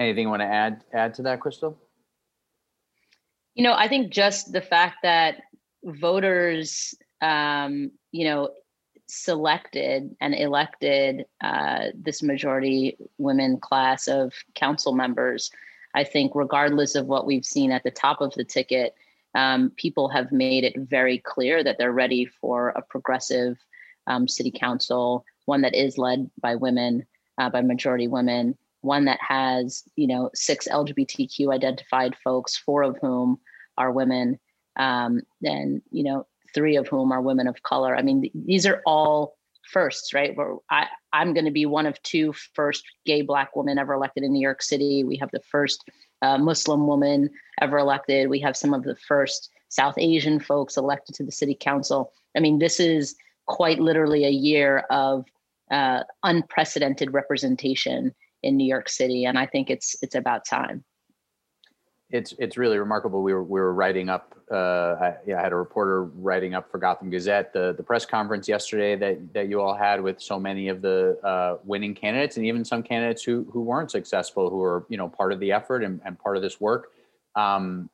Anything 0.00 0.24
you 0.24 0.30
want 0.30 0.40
to 0.40 0.46
add 0.46 0.82
add 0.92 1.14
to 1.14 1.22
that, 1.22 1.40
Crystal? 1.40 1.78
You 3.54 3.62
know, 3.62 3.74
I 3.74 3.86
think 3.86 4.10
just 4.10 4.50
the 4.50 4.62
fact 4.62 4.96
that 5.02 5.42
voters 5.84 6.94
um, 7.20 7.90
you 8.12 8.24
know, 8.24 8.50
selected 9.06 10.14
and 10.20 10.34
elected 10.34 11.26
uh, 11.42 11.86
this 11.94 12.22
majority 12.22 12.96
women 13.18 13.58
class 13.58 14.08
of 14.08 14.32
council 14.54 14.94
members. 14.94 15.50
I 15.94 16.04
think, 16.04 16.32
regardless 16.34 16.94
of 16.94 17.06
what 17.06 17.26
we've 17.26 17.44
seen 17.44 17.72
at 17.72 17.82
the 17.82 17.90
top 17.90 18.20
of 18.20 18.32
the 18.34 18.44
ticket, 18.44 18.94
um, 19.34 19.70
people 19.76 20.08
have 20.08 20.32
made 20.32 20.64
it 20.64 20.76
very 20.76 21.18
clear 21.18 21.62
that 21.64 21.78
they're 21.78 21.92
ready 21.92 22.26
for 22.26 22.70
a 22.70 22.82
progressive 22.82 23.58
um, 24.06 24.28
city 24.28 24.50
council, 24.50 25.24
one 25.46 25.62
that 25.62 25.74
is 25.74 25.98
led 25.98 26.30
by 26.40 26.54
women, 26.54 27.06
uh, 27.38 27.50
by 27.50 27.60
majority 27.60 28.08
women, 28.08 28.56
one 28.82 29.04
that 29.04 29.20
has, 29.20 29.84
you 29.96 30.06
know, 30.06 30.30
six 30.34 30.66
LGBTQ 30.68 31.52
identified 31.52 32.16
folks, 32.22 32.56
four 32.56 32.82
of 32.82 32.96
whom 33.00 33.38
are 33.76 33.92
women, 33.92 34.38
um, 34.76 35.20
and 35.42 35.82
you 35.90 36.04
know, 36.04 36.26
three 36.54 36.76
of 36.76 36.88
whom 36.88 37.12
are 37.12 37.20
women 37.20 37.46
of 37.46 37.62
color. 37.62 37.96
I 37.96 38.02
mean, 38.02 38.30
these 38.34 38.66
are 38.66 38.82
all 38.86 39.34
firsts, 39.70 40.12
right? 40.12 40.36
Where 40.36 40.56
I, 40.70 40.86
I'm 41.12 41.32
going 41.32 41.44
to 41.44 41.50
be 41.50 41.66
one 41.66 41.86
of 41.86 42.02
two 42.02 42.32
first 42.54 42.84
gay 43.06 43.22
black 43.22 43.54
women 43.54 43.78
ever 43.78 43.94
elected 43.94 44.24
in 44.24 44.32
New 44.32 44.40
York 44.40 44.62
City. 44.62 45.04
We 45.04 45.16
have 45.16 45.30
the 45.32 45.42
first 45.50 45.88
uh, 46.22 46.38
Muslim 46.38 46.86
woman 46.86 47.30
ever 47.60 47.78
elected. 47.78 48.28
We 48.28 48.40
have 48.40 48.56
some 48.56 48.74
of 48.74 48.84
the 48.84 48.96
first 48.96 49.50
South 49.68 49.94
Asian 49.98 50.40
folks 50.40 50.76
elected 50.76 51.14
to 51.16 51.24
the 51.24 51.32
city 51.32 51.56
council. 51.58 52.12
I 52.36 52.40
mean, 52.40 52.58
this 52.58 52.80
is 52.80 53.14
quite 53.46 53.78
literally 53.78 54.24
a 54.24 54.30
year 54.30 54.78
of 54.90 55.24
uh, 55.70 56.02
unprecedented 56.24 57.12
representation 57.14 58.14
in 58.42 58.56
New 58.56 58.66
York 58.66 58.88
City, 58.88 59.24
and 59.24 59.38
I 59.38 59.46
think 59.46 59.70
it's 59.70 59.94
it's 60.02 60.14
about 60.14 60.44
time 60.44 60.84
it's 62.12 62.34
it's 62.38 62.56
really 62.56 62.78
remarkable. 62.78 63.22
We 63.22 63.32
were 63.32 63.42
we 63.42 63.60
were 63.60 63.72
writing 63.72 64.08
up. 64.08 64.34
Uh, 64.50 64.96
I, 65.00 65.14
yeah, 65.26 65.38
I 65.38 65.42
had 65.42 65.52
a 65.52 65.56
reporter 65.56 66.04
writing 66.04 66.54
up 66.54 66.70
for 66.70 66.78
Gotham 66.78 67.08
Gazette 67.08 67.52
the 67.52 67.72
the 67.76 67.82
press 67.82 68.04
conference 68.04 68.48
yesterday 68.48 68.96
that 68.96 69.32
that 69.32 69.48
you 69.48 69.60
all 69.60 69.74
had 69.74 70.02
with 70.02 70.20
so 70.20 70.38
many 70.38 70.68
of 70.68 70.82
the 70.82 71.18
uh, 71.22 71.58
winning 71.64 71.94
candidates 71.94 72.36
and 72.36 72.44
even 72.46 72.64
some 72.64 72.82
candidates 72.82 73.22
who 73.22 73.46
who 73.52 73.62
weren't 73.62 73.90
successful 73.90 74.50
who 74.50 74.56
were 74.56 74.86
you 74.88 74.96
know 74.96 75.08
part 75.08 75.32
of 75.32 75.38
the 75.40 75.52
effort 75.52 75.84
and, 75.84 76.00
and 76.04 76.18
part 76.18 76.36
of 76.36 76.42
this 76.42 76.60
work. 76.60 76.90
Um, 77.36 77.88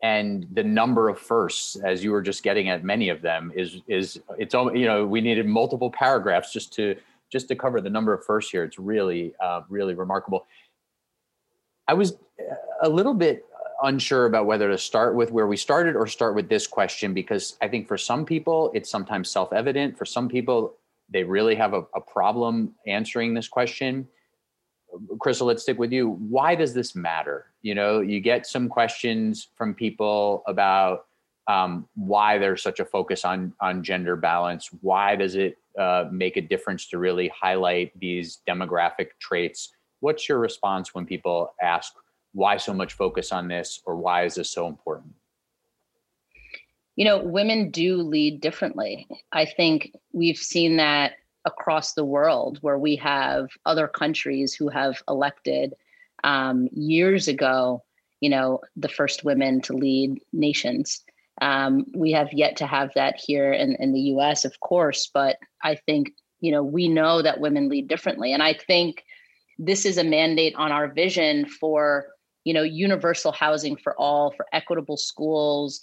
and 0.00 0.46
the 0.52 0.62
number 0.62 1.08
of 1.08 1.18
firsts, 1.18 1.74
as 1.74 2.04
you 2.04 2.12
were 2.12 2.22
just 2.22 2.44
getting 2.44 2.68
at, 2.68 2.84
many 2.84 3.08
of 3.08 3.20
them 3.22 3.52
is 3.56 3.80
is 3.88 4.20
it's 4.38 4.54
you 4.54 4.86
know 4.86 5.04
we 5.04 5.20
needed 5.20 5.46
multiple 5.46 5.90
paragraphs 5.90 6.52
just 6.52 6.72
to 6.74 6.94
just 7.30 7.48
to 7.48 7.56
cover 7.56 7.80
the 7.80 7.90
number 7.90 8.12
of 8.12 8.24
firsts 8.24 8.52
here. 8.52 8.62
It's 8.62 8.78
really 8.78 9.34
uh, 9.40 9.62
really 9.68 9.94
remarkable. 9.94 10.46
I 11.88 11.94
was 11.94 12.16
a 12.82 12.88
little 12.88 13.14
bit 13.14 13.44
unsure 13.82 14.26
about 14.26 14.46
whether 14.46 14.68
to 14.68 14.78
start 14.78 15.14
with 15.14 15.30
where 15.30 15.46
we 15.46 15.56
started 15.56 15.96
or 15.96 16.06
start 16.06 16.34
with 16.34 16.48
this 16.48 16.66
question 16.66 17.14
because 17.14 17.56
I 17.60 17.68
think 17.68 17.86
for 17.86 17.98
some 17.98 18.24
people 18.24 18.70
it's 18.74 18.90
sometimes 18.90 19.30
self 19.30 19.52
evident. 19.52 19.96
For 19.96 20.04
some 20.04 20.28
people, 20.28 20.74
they 21.10 21.24
really 21.24 21.54
have 21.54 21.74
a, 21.74 21.84
a, 21.94 22.00
problem 22.00 22.74
answering 22.86 23.32
this 23.32 23.48
question. 23.48 24.06
Crystal, 25.18 25.46
let's 25.46 25.62
stick 25.62 25.78
with 25.78 25.92
you. 25.92 26.10
Why 26.10 26.54
does 26.54 26.74
this 26.74 26.94
matter? 26.94 27.46
You 27.62 27.74
know, 27.74 28.00
you 28.00 28.20
get 28.20 28.46
some 28.46 28.68
questions 28.68 29.48
from 29.54 29.74
people 29.74 30.42
about 30.46 31.06
um, 31.46 31.88
why 31.94 32.36
there's 32.38 32.62
such 32.62 32.80
a 32.80 32.84
focus 32.84 33.24
on 33.24 33.54
on 33.60 33.82
gender 33.82 34.16
balance. 34.16 34.68
Why 34.80 35.16
does 35.16 35.34
it 35.34 35.58
uh, 35.78 36.06
make 36.10 36.36
a 36.36 36.42
difference 36.42 36.88
to 36.88 36.98
really 36.98 37.28
highlight 37.28 37.98
these 37.98 38.40
demographic 38.46 39.08
traits? 39.20 39.72
What's 40.00 40.28
your 40.28 40.38
response 40.38 40.94
when 40.94 41.06
people 41.06 41.54
ask 41.62 41.94
why 42.38 42.56
so 42.56 42.72
much 42.72 42.92
focus 42.92 43.32
on 43.32 43.48
this 43.48 43.80
or 43.84 43.96
why 43.96 44.24
is 44.24 44.36
this 44.36 44.48
so 44.48 44.68
important? 44.68 45.12
You 46.94 47.04
know, 47.04 47.18
women 47.18 47.70
do 47.70 47.96
lead 47.96 48.40
differently. 48.40 49.08
I 49.32 49.44
think 49.44 49.92
we've 50.12 50.38
seen 50.38 50.76
that 50.76 51.14
across 51.44 51.94
the 51.94 52.04
world 52.04 52.58
where 52.60 52.78
we 52.78 52.94
have 52.96 53.48
other 53.66 53.88
countries 53.88 54.54
who 54.54 54.68
have 54.68 55.02
elected 55.08 55.74
um, 56.22 56.68
years 56.72 57.26
ago, 57.26 57.82
you 58.20 58.30
know, 58.30 58.60
the 58.76 58.88
first 58.88 59.24
women 59.24 59.60
to 59.62 59.72
lead 59.72 60.20
nations. 60.32 61.02
Um, 61.42 61.86
we 61.92 62.12
have 62.12 62.32
yet 62.32 62.56
to 62.58 62.66
have 62.66 62.92
that 62.94 63.16
here 63.16 63.52
in, 63.52 63.74
in 63.80 63.92
the 63.92 64.12
US, 64.14 64.44
of 64.44 64.60
course, 64.60 65.10
but 65.12 65.38
I 65.64 65.74
think, 65.74 66.12
you 66.40 66.52
know, 66.52 66.62
we 66.62 66.86
know 66.86 67.20
that 67.20 67.40
women 67.40 67.68
lead 67.68 67.88
differently. 67.88 68.32
And 68.32 68.44
I 68.44 68.54
think 68.54 69.04
this 69.58 69.84
is 69.84 69.98
a 69.98 70.04
mandate 70.04 70.54
on 70.56 70.70
our 70.70 70.86
vision 70.86 71.46
for 71.46 72.08
you 72.48 72.54
know 72.54 72.62
universal 72.62 73.32
housing 73.32 73.76
for 73.76 73.94
all 73.96 74.32
for 74.36 74.46
equitable 74.52 74.96
schools 74.96 75.80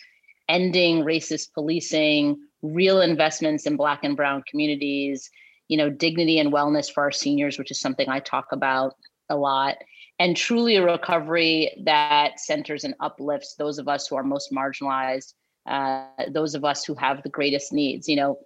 ending 0.50 1.04
racist 1.04 1.54
policing 1.54 2.38
real 2.62 3.02
investments 3.02 3.66
in 3.66 3.76
black 3.76 4.04
and 4.04 4.16
brown 4.16 4.44
communities 4.50 5.30
you 5.68 5.78
know 5.78 5.90
dignity 5.90 6.40
and 6.40 6.52
wellness 6.52 6.92
for 6.92 7.04
our 7.04 7.12
seniors 7.12 7.60
which 7.60 7.72
is 7.72 7.80
something 7.80 8.10
i 8.10 8.20
talk 8.20 8.48
about 8.52 8.96
a 9.30 9.36
lot 9.36 9.76
and 10.20 10.38
truly 10.38 10.76
a 10.76 10.86
recovery 10.86 11.72
that 11.84 12.40
centers 12.40 12.84
and 12.84 12.96
uplifts 13.00 13.56
those 13.56 13.78
of 13.78 13.88
us 13.88 14.08
who 14.08 14.16
are 14.16 14.24
most 14.24 14.52
marginalized, 14.52 15.34
uh, 15.66 16.06
those 16.30 16.56
of 16.56 16.64
us 16.64 16.86
who 16.86 16.96
have 16.96 17.22
the 17.24 17.30
greatest 17.30 17.74
needs. 17.74 18.08
You 18.08 18.16
know, 18.16 18.40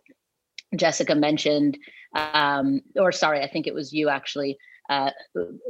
Jessica 0.76 1.16
mentioned, 1.16 1.78
um, 2.16 2.82
or 2.96 3.12
sorry, 3.12 3.42
I 3.42 3.48
think 3.48 3.68
it 3.68 3.74
was 3.74 3.94
you 3.94 4.10
actually, 4.10 4.58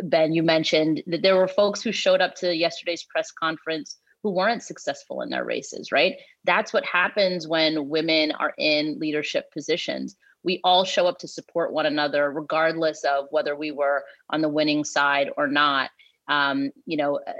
Ben, 0.03 0.33
you 0.33 0.43
mentioned 0.43 1.03
that 1.07 1.21
there 1.21 1.35
were 1.35 1.47
folks 1.47 1.81
who 1.81 1.91
showed 1.91 2.21
up 2.21 2.35
to 2.35 2.55
yesterday's 2.55 3.03
press 3.03 3.31
conference 3.31 3.97
who 4.23 4.31
weren't 4.31 4.63
successful 4.63 5.21
in 5.21 5.29
their 5.29 5.45
races, 5.45 5.91
right? 5.91 6.15
That's 6.43 6.73
what 6.73 6.85
happens 6.85 7.47
when 7.47 7.89
women 7.89 8.31
are 8.31 8.53
in 8.57 8.99
leadership 8.99 9.51
positions 9.53 10.15
we 10.43 10.59
all 10.63 10.83
show 10.85 11.07
up 11.07 11.19
to 11.19 11.27
support 11.27 11.73
one 11.73 11.85
another, 11.85 12.31
regardless 12.31 13.03
of 13.03 13.27
whether 13.31 13.55
we 13.55 13.71
were 13.71 14.03
on 14.29 14.41
the 14.41 14.49
winning 14.49 14.83
side 14.83 15.29
or 15.37 15.47
not. 15.47 15.89
Um, 16.27 16.71
you 16.85 16.97
know, 16.97 17.19
uh, 17.27 17.33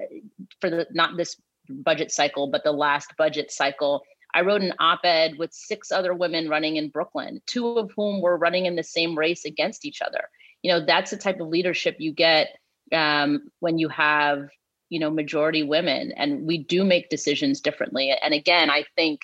for 0.60 0.70
the 0.70 0.88
not 0.92 1.16
this 1.16 1.40
budget 1.70 2.12
cycle, 2.12 2.48
but 2.48 2.64
the 2.64 2.72
last 2.72 3.14
budget 3.18 3.52
cycle, 3.52 4.04
I 4.34 4.42
wrote 4.42 4.62
an 4.62 4.74
op 4.80 5.02
ed 5.04 5.38
with 5.38 5.54
six 5.54 5.92
other 5.92 6.14
women 6.14 6.50
running 6.50 6.76
in 6.76 6.90
Brooklyn, 6.90 7.42
two 7.46 7.68
of 7.68 7.92
whom 7.96 8.22
were 8.22 8.38
running 8.38 8.66
in 8.66 8.76
the 8.76 8.84
same 8.84 9.18
race 9.18 9.46
against 9.46 9.86
each 9.86 10.02
other. 10.02 10.30
You 10.62 10.74
know, 10.74 10.86
that's 10.86 11.12
the 11.12 11.18
type 11.18 11.40
of 11.40 11.48
leadership 11.48 11.98
you 12.00 12.12
get 12.14 12.50
um, 12.94 13.50
when 13.60 13.78
you 13.78 13.90
have, 13.90 14.50
you 14.90 15.00
know, 15.00 15.10
majority 15.10 15.64
women, 15.64 16.12
and 16.12 16.46
we 16.46 16.58
do 16.58 16.84
make 16.84 17.10
decisions 17.10 17.62
differently. 17.62 18.12
And 18.22 18.34
again, 18.34 18.70
I 18.70 18.86
think 18.96 19.22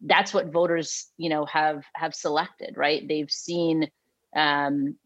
that's 0.00 0.32
what 0.32 0.52
voters 0.52 1.10
you 1.18 1.28
know 1.28 1.44
have 1.46 1.84
have 1.94 2.14
selected 2.14 2.74
right 2.76 3.06
they've 3.06 3.30
seen 3.30 3.90
um, 4.34 4.96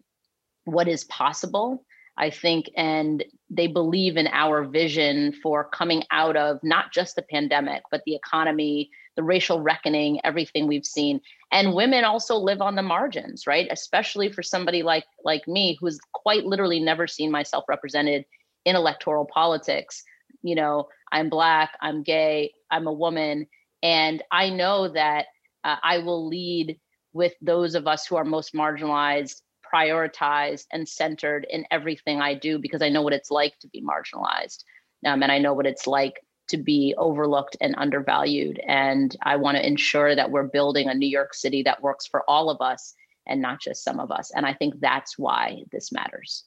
what 0.64 0.88
is 0.88 1.04
possible 1.04 1.84
i 2.16 2.30
think 2.30 2.70
and 2.76 3.24
they 3.50 3.66
believe 3.66 4.16
in 4.16 4.28
our 4.28 4.64
vision 4.64 5.32
for 5.42 5.68
coming 5.70 6.02
out 6.10 6.36
of 6.36 6.58
not 6.62 6.92
just 6.92 7.16
the 7.16 7.22
pandemic 7.22 7.82
but 7.90 8.02
the 8.06 8.14
economy 8.14 8.90
the 9.16 9.22
racial 9.22 9.60
reckoning 9.60 10.18
everything 10.24 10.66
we've 10.66 10.84
seen. 10.84 11.20
And 11.52 11.72
women 11.72 12.02
also 12.02 12.34
live 12.34 12.60
on 12.60 12.74
the 12.74 12.82
margins 12.82 13.46
right? 13.46 13.68
Especially 13.70 14.28
for 14.28 14.42
somebody 14.42 14.82
like 14.82 15.04
like 15.24 15.46
me 15.46 15.78
who's 15.80 16.00
quite 16.12 16.44
literally 16.44 16.80
never 16.80 17.06
seen 17.06 17.30
myself 17.30 17.64
represented 17.68 18.24
in 18.64 18.74
electoral 18.74 19.24
politics. 19.24 20.02
You 20.42 20.56
know 20.56 20.88
i'm 21.12 21.28
black 21.28 21.70
i'm 21.80 22.02
gay 22.02 22.52
i'm 22.70 22.88
a 22.88 22.92
woman 22.92 23.46
and 23.84 24.22
I 24.30 24.48
know 24.48 24.88
that 24.88 25.26
uh, 25.62 25.76
I 25.82 25.98
will 25.98 26.26
lead 26.26 26.80
with 27.12 27.34
those 27.42 27.74
of 27.74 27.86
us 27.86 28.06
who 28.06 28.16
are 28.16 28.24
most 28.24 28.54
marginalized, 28.54 29.42
prioritized, 29.74 30.66
and 30.72 30.88
centered 30.88 31.46
in 31.50 31.66
everything 31.70 32.20
I 32.20 32.34
do 32.34 32.58
because 32.58 32.82
I 32.82 32.88
know 32.88 33.02
what 33.02 33.12
it's 33.12 33.30
like 33.30 33.58
to 33.60 33.68
be 33.68 33.82
marginalized. 33.82 34.62
Um, 35.04 35.22
and 35.22 35.32
I 35.32 35.38
know 35.38 35.52
what 35.52 35.66
it's 35.66 35.86
like 35.86 36.20
to 36.48 36.56
be 36.56 36.94
overlooked 36.98 37.56
and 37.60 37.74
undervalued. 37.78 38.60
And 38.66 39.16
I 39.22 39.36
want 39.36 39.56
to 39.56 39.66
ensure 39.66 40.14
that 40.14 40.30
we're 40.30 40.44
building 40.44 40.88
a 40.88 40.94
New 40.94 41.08
York 41.08 41.34
City 41.34 41.62
that 41.64 41.82
works 41.82 42.06
for 42.06 42.22
all 42.28 42.50
of 42.50 42.60
us 42.60 42.94
and 43.26 43.40
not 43.40 43.60
just 43.60 43.82
some 43.82 43.98
of 43.98 44.10
us. 44.10 44.30
And 44.34 44.46
I 44.46 44.52
think 44.52 44.80
that's 44.80 45.18
why 45.18 45.62
this 45.72 45.90
matters. 45.90 46.44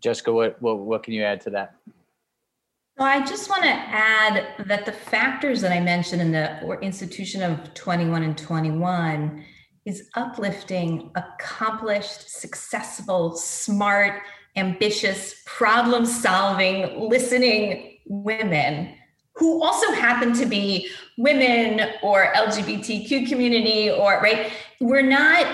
Jessica, 0.00 0.32
what, 0.32 0.60
what, 0.60 0.78
what 0.78 1.02
can 1.02 1.14
you 1.14 1.22
add 1.22 1.40
to 1.42 1.50
that? 1.50 1.76
So 2.98 3.04
I 3.04 3.24
just 3.24 3.48
want 3.48 3.62
to 3.62 3.70
add 3.70 4.66
that 4.66 4.84
the 4.84 4.92
factors 4.92 5.62
that 5.62 5.72
I 5.72 5.80
mentioned 5.80 6.20
in 6.20 6.32
the 6.32 6.78
institution 6.82 7.42
of 7.42 7.72
21 7.72 8.22
and 8.22 8.36
21 8.36 9.44
is 9.84 10.08
uplifting, 10.14 11.10
accomplished, 11.14 12.30
successful, 12.30 13.36
smart, 13.36 14.22
ambitious, 14.56 15.42
problem 15.46 16.06
solving, 16.06 17.08
listening 17.08 17.98
women 18.06 18.94
who 19.34 19.62
also 19.62 19.90
happen 19.92 20.34
to 20.34 20.46
be 20.46 20.90
women 21.16 21.90
or 22.02 22.32
LGBTQ 22.34 23.28
community 23.28 23.90
or 23.90 24.20
right. 24.20 24.52
We're 24.80 25.02
not, 25.02 25.46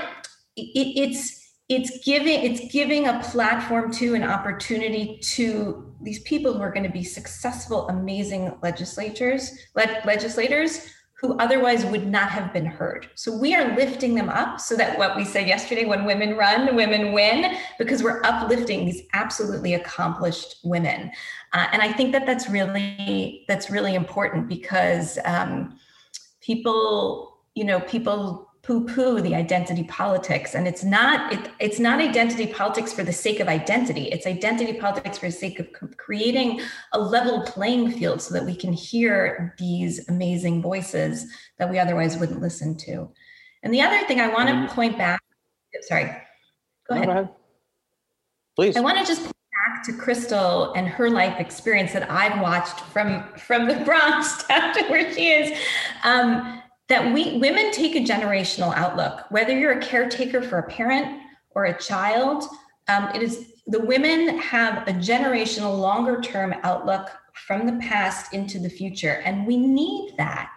it, 0.57 0.71
it's, 0.75 1.39
it's 1.69 2.03
giving 2.05 2.43
it's 2.45 2.73
giving 2.73 3.07
a 3.09 3.21
platform 3.23 3.93
to 3.93 4.15
an 4.15 4.25
opportunity 4.25 5.19
to 5.23 5.95
these 6.03 6.21
people 6.21 6.55
who 6.55 6.61
are 6.61 6.73
going 6.73 6.87
to 6.87 6.93
be 6.93 7.05
successful 7.05 7.89
amazing 7.89 8.57
legislators 8.63 9.53
le- 9.77 10.01
legislators 10.07 10.89
who 11.21 11.37
otherwise 11.39 11.85
would 11.87 12.07
not 12.07 12.31
have 12.31 12.53
been 12.53 12.65
heard. 12.65 13.09
So 13.17 13.37
we 13.37 13.55
are 13.55 13.75
lifting 13.75 14.15
them 14.15 14.29
up 14.29 14.61
so 14.61 14.77
that 14.77 14.97
what 14.99 15.17
we 15.17 15.25
said 15.25 15.49
yesterday 15.49 15.85
when 15.85 16.05
women 16.05 16.37
run 16.37 16.77
women 16.77 17.13
win 17.13 17.57
because 17.77 18.05
we're 18.05 18.23
uplifting 18.23 18.87
these 18.87 19.03
absolutely 19.15 19.75
accomplished 19.75 20.59
women. 20.63 21.11
Uh, 21.53 21.67
and 21.73 21.81
i 21.81 21.91
think 21.91 22.13
that 22.13 22.27
that's 22.27 22.49
really 22.49 23.45
that's 23.49 23.71
really 23.71 23.95
important 23.95 24.49
because 24.49 25.19
um, 25.25 25.79
people 26.41 27.39
you 27.55 27.65
know 27.65 27.81
people 27.81 28.48
poo-poo 28.69 29.19
the 29.23 29.35
identity 29.35 29.83
politics. 29.85 30.55
And 30.55 30.69
it's 30.69 30.85
not 30.85 31.33
it, 31.33 31.51
it's 31.59 31.79
not 31.79 32.01
identity 32.01 32.47
politics 32.47 32.93
for 32.93 33.03
the 33.03 33.15
sake 33.15 33.41
of 33.41 33.49
identity. 33.49 34.09
It's 34.09 34.27
identity 34.27 34.75
politics 34.75 35.17
for 35.17 35.25
the 35.27 35.33
sake 35.33 35.59
of 35.59 35.69
creating 35.97 36.61
a 36.93 37.01
level 37.01 37.41
playing 37.45 37.93
field 37.93 38.21
so 38.21 38.35
that 38.35 38.45
we 38.45 38.55
can 38.55 38.75
hear 38.75 39.55
these 39.59 40.07
amazing 40.11 40.61
voices 40.61 41.33
that 41.59 41.71
we 41.71 41.79
otherwise 41.79 42.19
wouldn't 42.19 42.43
listen 42.43 42.77
to. 42.81 43.09
And 43.63 43.73
the 43.73 43.81
other 43.81 44.07
thing 44.07 44.21
i 44.21 44.29
want 44.29 44.49
to 44.51 44.75
point 44.75 44.99
back 44.99 45.23
sorry. 45.81 46.05
Go 46.89 46.95
ahead, 46.95 47.07
go 47.07 47.13
ahead. 47.13 47.29
please. 48.55 48.77
I 48.77 48.81
want 48.81 48.99
to 48.99 49.05
just 49.05 49.23
point 49.23 49.35
back 49.67 49.83
to 49.85 49.93
Crystal 49.95 50.75
and 50.75 50.87
her 50.87 51.09
life 51.09 51.41
experience 51.41 51.95
that 51.95 52.11
I've 52.11 52.39
watched 52.43 52.81
from 52.81 53.25
from 53.39 53.67
the 53.67 53.77
Bronx 53.87 54.47
down 54.49 54.75
to 54.75 54.85
where 54.89 55.11
she 55.15 55.29
is. 55.29 55.59
Um, 56.05 56.63
that 56.89 57.13
we 57.13 57.39
women 57.39 57.71
take 57.73 57.95
a 57.95 58.01
generational 58.01 58.75
outlook 58.75 59.25
whether 59.31 59.57
you're 59.57 59.79
a 59.79 59.83
caretaker 59.83 60.43
for 60.43 60.59
a 60.59 60.71
parent 60.71 61.21
or 61.51 61.67
a 61.67 61.79
child 61.79 62.45
um, 62.89 63.11
it 63.15 63.23
is 63.23 63.53
the 63.67 63.81
women 63.81 64.39
have 64.39 64.89
a 64.89 64.93
generational 64.93 65.79
longer 65.79 66.21
term 66.23 66.55
outlook 66.63 67.11
from 67.47 67.67
the 67.67 67.87
past 67.87 68.33
into 68.33 68.59
the 68.59 68.69
future. 68.69 69.21
And 69.25 69.47
we 69.47 69.57
need 69.57 70.15
that 70.17 70.51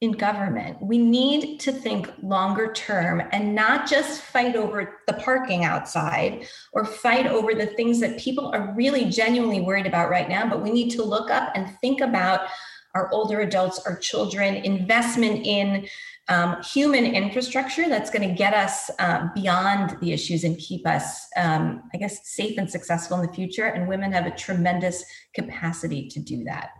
in 0.00 0.12
government. 0.12 0.80
We 0.80 0.98
need 0.98 1.60
to 1.60 1.72
think 1.72 2.10
longer 2.22 2.72
term 2.72 3.22
and 3.30 3.54
not 3.54 3.88
just 3.88 4.22
fight 4.22 4.56
over 4.56 4.98
the 5.06 5.12
parking 5.14 5.64
outside 5.64 6.46
or 6.72 6.84
fight 6.84 7.26
over 7.26 7.54
the 7.54 7.66
things 7.66 8.00
that 8.00 8.18
people 8.18 8.48
are 8.52 8.74
really 8.74 9.04
genuinely 9.04 9.60
worried 9.60 9.86
about 9.86 10.10
right 10.10 10.28
now 10.28 10.48
but 10.48 10.60
we 10.60 10.70
need 10.70 10.90
to 10.90 11.04
look 11.04 11.30
up 11.30 11.52
and 11.54 11.70
think 11.78 12.00
about 12.00 12.48
our 12.94 13.10
older 13.12 13.40
adults, 13.40 13.78
our 13.86 13.96
children, 13.96 14.54
investment 14.56 15.46
in 15.46 15.86
um, 16.28 16.62
human 16.62 17.04
infrastructure 17.04 17.88
that's 17.88 18.10
going 18.10 18.28
to 18.28 18.34
get 18.34 18.54
us 18.54 18.90
uh, 18.98 19.28
beyond 19.34 19.96
the 20.00 20.12
issues 20.12 20.44
and 20.44 20.56
keep 20.58 20.86
us, 20.86 21.26
um, 21.36 21.82
I 21.92 21.98
guess, 21.98 22.28
safe 22.28 22.58
and 22.58 22.70
successful 22.70 23.18
in 23.18 23.26
the 23.26 23.32
future. 23.32 23.66
And 23.66 23.88
women 23.88 24.12
have 24.12 24.26
a 24.26 24.30
tremendous 24.30 25.04
capacity 25.34 26.08
to 26.08 26.20
do 26.20 26.44
that. 26.44 26.70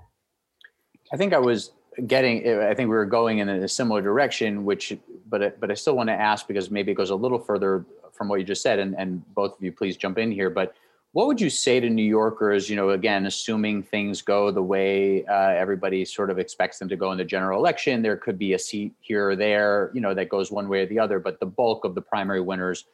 I 1.13 1.17
think 1.17 1.33
I 1.35 1.39
was 1.39 1.73
getting. 2.07 2.49
I 2.49 2.75
think 2.75 2.89
we 2.89 2.97
were 2.97 3.05
going 3.05 3.39
in 3.39 3.49
a 3.49 3.69
similar 3.69 4.01
direction, 4.01 4.65
which, 4.65 4.97
but 5.29 5.61
but 5.61 5.71
I 5.71 5.75
still 5.75 5.97
want 5.97 6.09
to 6.09 6.15
ask 6.15 6.47
because 6.47 6.71
maybe 6.71 6.93
it 6.93 6.95
goes 6.95 7.11
a 7.11 7.15
little 7.15 7.39
further 7.39 7.85
from 8.13 8.29
what 8.29 8.39
you 8.39 8.45
just 8.45 8.63
said, 8.63 8.79
and 8.79 8.95
and 8.97 9.23
both 9.35 9.57
of 9.57 9.63
you 9.63 9.73
please 9.73 9.97
jump 9.97 10.19
in 10.19 10.31
here, 10.31 10.49
but 10.49 10.75
what 11.13 11.27
would 11.27 11.41
you 11.41 11.51
say 11.51 11.79
to 11.79 11.91
New 11.91 12.03
Yorkers, 12.03 12.71
you 12.71 12.77
know, 12.77 12.91
again, 12.91 13.27
assuming 13.27 13.83
things 13.83 14.23
go 14.23 14.51
the 14.51 14.63
way 14.63 15.25
uh, 15.27 15.51
everybody 15.51 16.07
sort 16.07 16.31
of 16.31 16.39
expects 16.39 16.79
them 16.79 16.89
to 16.89 16.97
go 16.97 17.13
in 17.13 17.19
the 17.19 17.25
general 17.25 17.59
election, 17.59 18.01
there 18.01 18.17
could 18.17 18.39
be 18.39 18.55
a 18.55 18.59
seat 18.59 18.95
here 19.01 19.29
or 19.29 19.37
there, 19.37 19.91
you 19.93 20.01
know, 20.01 20.15
that 20.15 20.31
goes 20.31 20.51
one 20.51 20.69
way 20.69 20.81
or 20.81 20.87
the 20.87 20.99
other, 20.99 21.19
but 21.19 21.39
the 21.39 21.47
bulk 21.47 21.85
of 21.85 21.95
the 21.95 22.01
primary 22.01 22.41
winners 22.41 22.87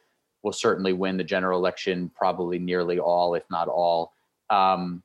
will 0.43 0.51
certainly 0.51 0.91
win 0.91 1.15
the 1.15 1.23
general 1.23 1.57
election, 1.57 2.11
probably 2.13 2.59
nearly 2.59 2.99
all, 2.99 3.35
if 3.35 3.43
not 3.49 3.69
all. 3.69 4.11
Um, 4.49 5.01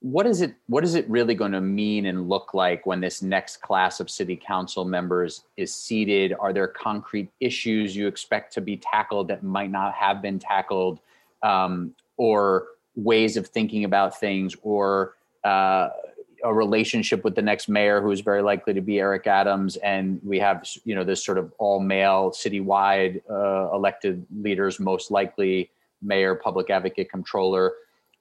what 0.00 0.26
is 0.26 0.40
it 0.40 0.54
what 0.66 0.82
is 0.82 0.96
it 0.96 1.08
really 1.08 1.34
going 1.34 1.52
to 1.52 1.60
mean 1.60 2.06
and 2.06 2.28
look 2.28 2.54
like 2.54 2.84
when 2.86 3.00
this 3.00 3.22
next 3.22 3.58
class 3.58 4.00
of 4.00 4.10
city 4.10 4.34
council 4.34 4.84
members 4.84 5.44
is 5.56 5.72
seated 5.72 6.34
are 6.40 6.52
there 6.52 6.66
concrete 6.66 7.30
issues 7.38 7.94
you 7.94 8.08
expect 8.08 8.52
to 8.52 8.60
be 8.60 8.76
tackled 8.76 9.28
that 9.28 9.44
might 9.44 9.70
not 9.70 9.94
have 9.94 10.20
been 10.20 10.40
tackled 10.40 10.98
um, 11.42 11.94
or 12.16 12.66
ways 12.94 13.36
of 13.36 13.46
thinking 13.48 13.84
about 13.84 14.18
things 14.18 14.54
or 14.62 15.14
uh, 15.44 15.88
a 16.44 16.52
relationship 16.52 17.24
with 17.24 17.34
the 17.34 17.42
next 17.42 17.68
mayor 17.68 18.00
who 18.00 18.10
is 18.10 18.20
very 18.20 18.42
likely 18.42 18.74
to 18.74 18.80
be 18.80 18.98
Eric 18.98 19.26
Adams, 19.26 19.76
and 19.76 20.20
we 20.24 20.38
have 20.38 20.66
you 20.84 20.94
know 20.94 21.04
this 21.04 21.24
sort 21.24 21.38
of 21.38 21.52
all 21.58 21.80
male 21.80 22.30
citywide 22.30 23.20
uh, 23.30 23.74
elected 23.74 24.26
leaders, 24.36 24.80
most 24.80 25.10
likely 25.10 25.70
mayor, 26.02 26.34
public 26.34 26.70
advocate, 26.70 27.10
comptroller. 27.10 27.72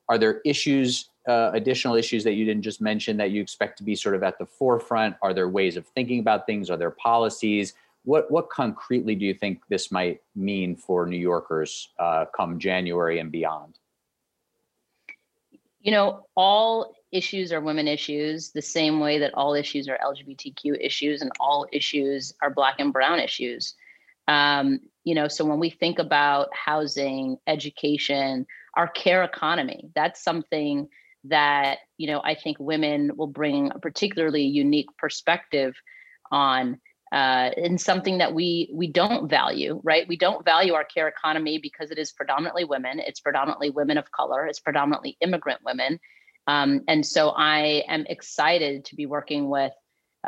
Are 0.07 0.17
there 0.17 0.41
issues, 0.45 1.09
uh, 1.27 1.51
additional 1.53 1.95
issues 1.95 2.23
that 2.25 2.33
you 2.33 2.45
didn't 2.45 2.63
just 2.63 2.81
mention 2.81 3.17
that 3.17 3.31
you 3.31 3.41
expect 3.41 3.77
to 3.79 3.83
be 3.83 3.95
sort 3.95 4.13
of 4.13 4.23
at 4.23 4.37
the 4.37 4.45
forefront? 4.45 5.15
Are 5.21 5.33
there 5.33 5.49
ways 5.49 5.77
of 5.77 5.87
thinking 5.87 6.19
about 6.19 6.45
things? 6.45 6.69
Are 6.69 6.77
there 6.77 6.91
policies? 6.91 7.73
What 8.03 8.31
what 8.31 8.49
concretely 8.49 9.15
do 9.15 9.25
you 9.25 9.33
think 9.33 9.61
this 9.69 9.91
might 9.91 10.21
mean 10.35 10.75
for 10.75 11.05
New 11.05 11.17
Yorkers 11.17 11.89
uh, 11.99 12.25
come 12.35 12.59
January 12.59 13.19
and 13.19 13.31
beyond? 13.31 13.77
You 15.81 15.91
know, 15.91 16.25
all 16.35 16.93
issues 17.11 17.51
are 17.51 17.61
women 17.61 17.87
issues 17.87 18.51
the 18.51 18.61
same 18.61 18.99
way 18.99 19.19
that 19.19 19.33
all 19.33 19.53
issues 19.53 19.87
are 19.87 19.99
LGBTQ 20.03 20.77
issues 20.79 21.21
and 21.21 21.31
all 21.39 21.67
issues 21.71 22.33
are 22.41 22.49
Black 22.49 22.75
and 22.79 22.93
Brown 22.93 23.19
issues. 23.19 23.75
Um, 24.27 24.79
you 25.03 25.15
know, 25.15 25.27
so 25.27 25.43
when 25.43 25.59
we 25.59 25.69
think 25.69 25.99
about 25.99 26.49
housing, 26.53 27.37
education, 27.47 28.45
our 28.75 28.87
care 28.87 29.23
economy, 29.23 29.89
that's 29.95 30.23
something 30.23 30.87
that, 31.25 31.79
you 31.97 32.07
know, 32.07 32.21
I 32.23 32.35
think 32.35 32.57
women 32.59 33.11
will 33.15 33.27
bring 33.27 33.71
a 33.71 33.79
particularly 33.79 34.43
unique 34.43 34.89
perspective 34.97 35.75
on 36.31 36.79
uh, 37.11 37.49
something 37.77 38.19
that 38.19 38.33
we 38.33 38.69
we 38.73 38.87
don't 38.87 39.29
value 39.29 39.81
right? 39.83 40.07
We 40.07 40.17
don't 40.17 40.45
value 40.45 40.73
our 40.73 40.85
care 40.85 41.07
economy 41.07 41.57
because 41.57 41.91
it 41.91 41.97
is 41.97 42.11
predominantly 42.11 42.63
women. 42.63 42.99
It's 42.99 43.19
predominantly 43.19 43.69
women 43.69 43.97
of 43.97 44.11
color. 44.11 44.47
It's 44.47 44.59
predominantly 44.59 45.17
immigrant 45.21 45.61
women. 45.65 45.99
Um, 46.47 46.81
and 46.87 47.05
so 47.05 47.29
i 47.29 47.83
am 47.87 48.05
excited 48.07 48.85
to 48.85 48.95
be 48.95 49.05
working 49.05 49.49
with 49.49 49.71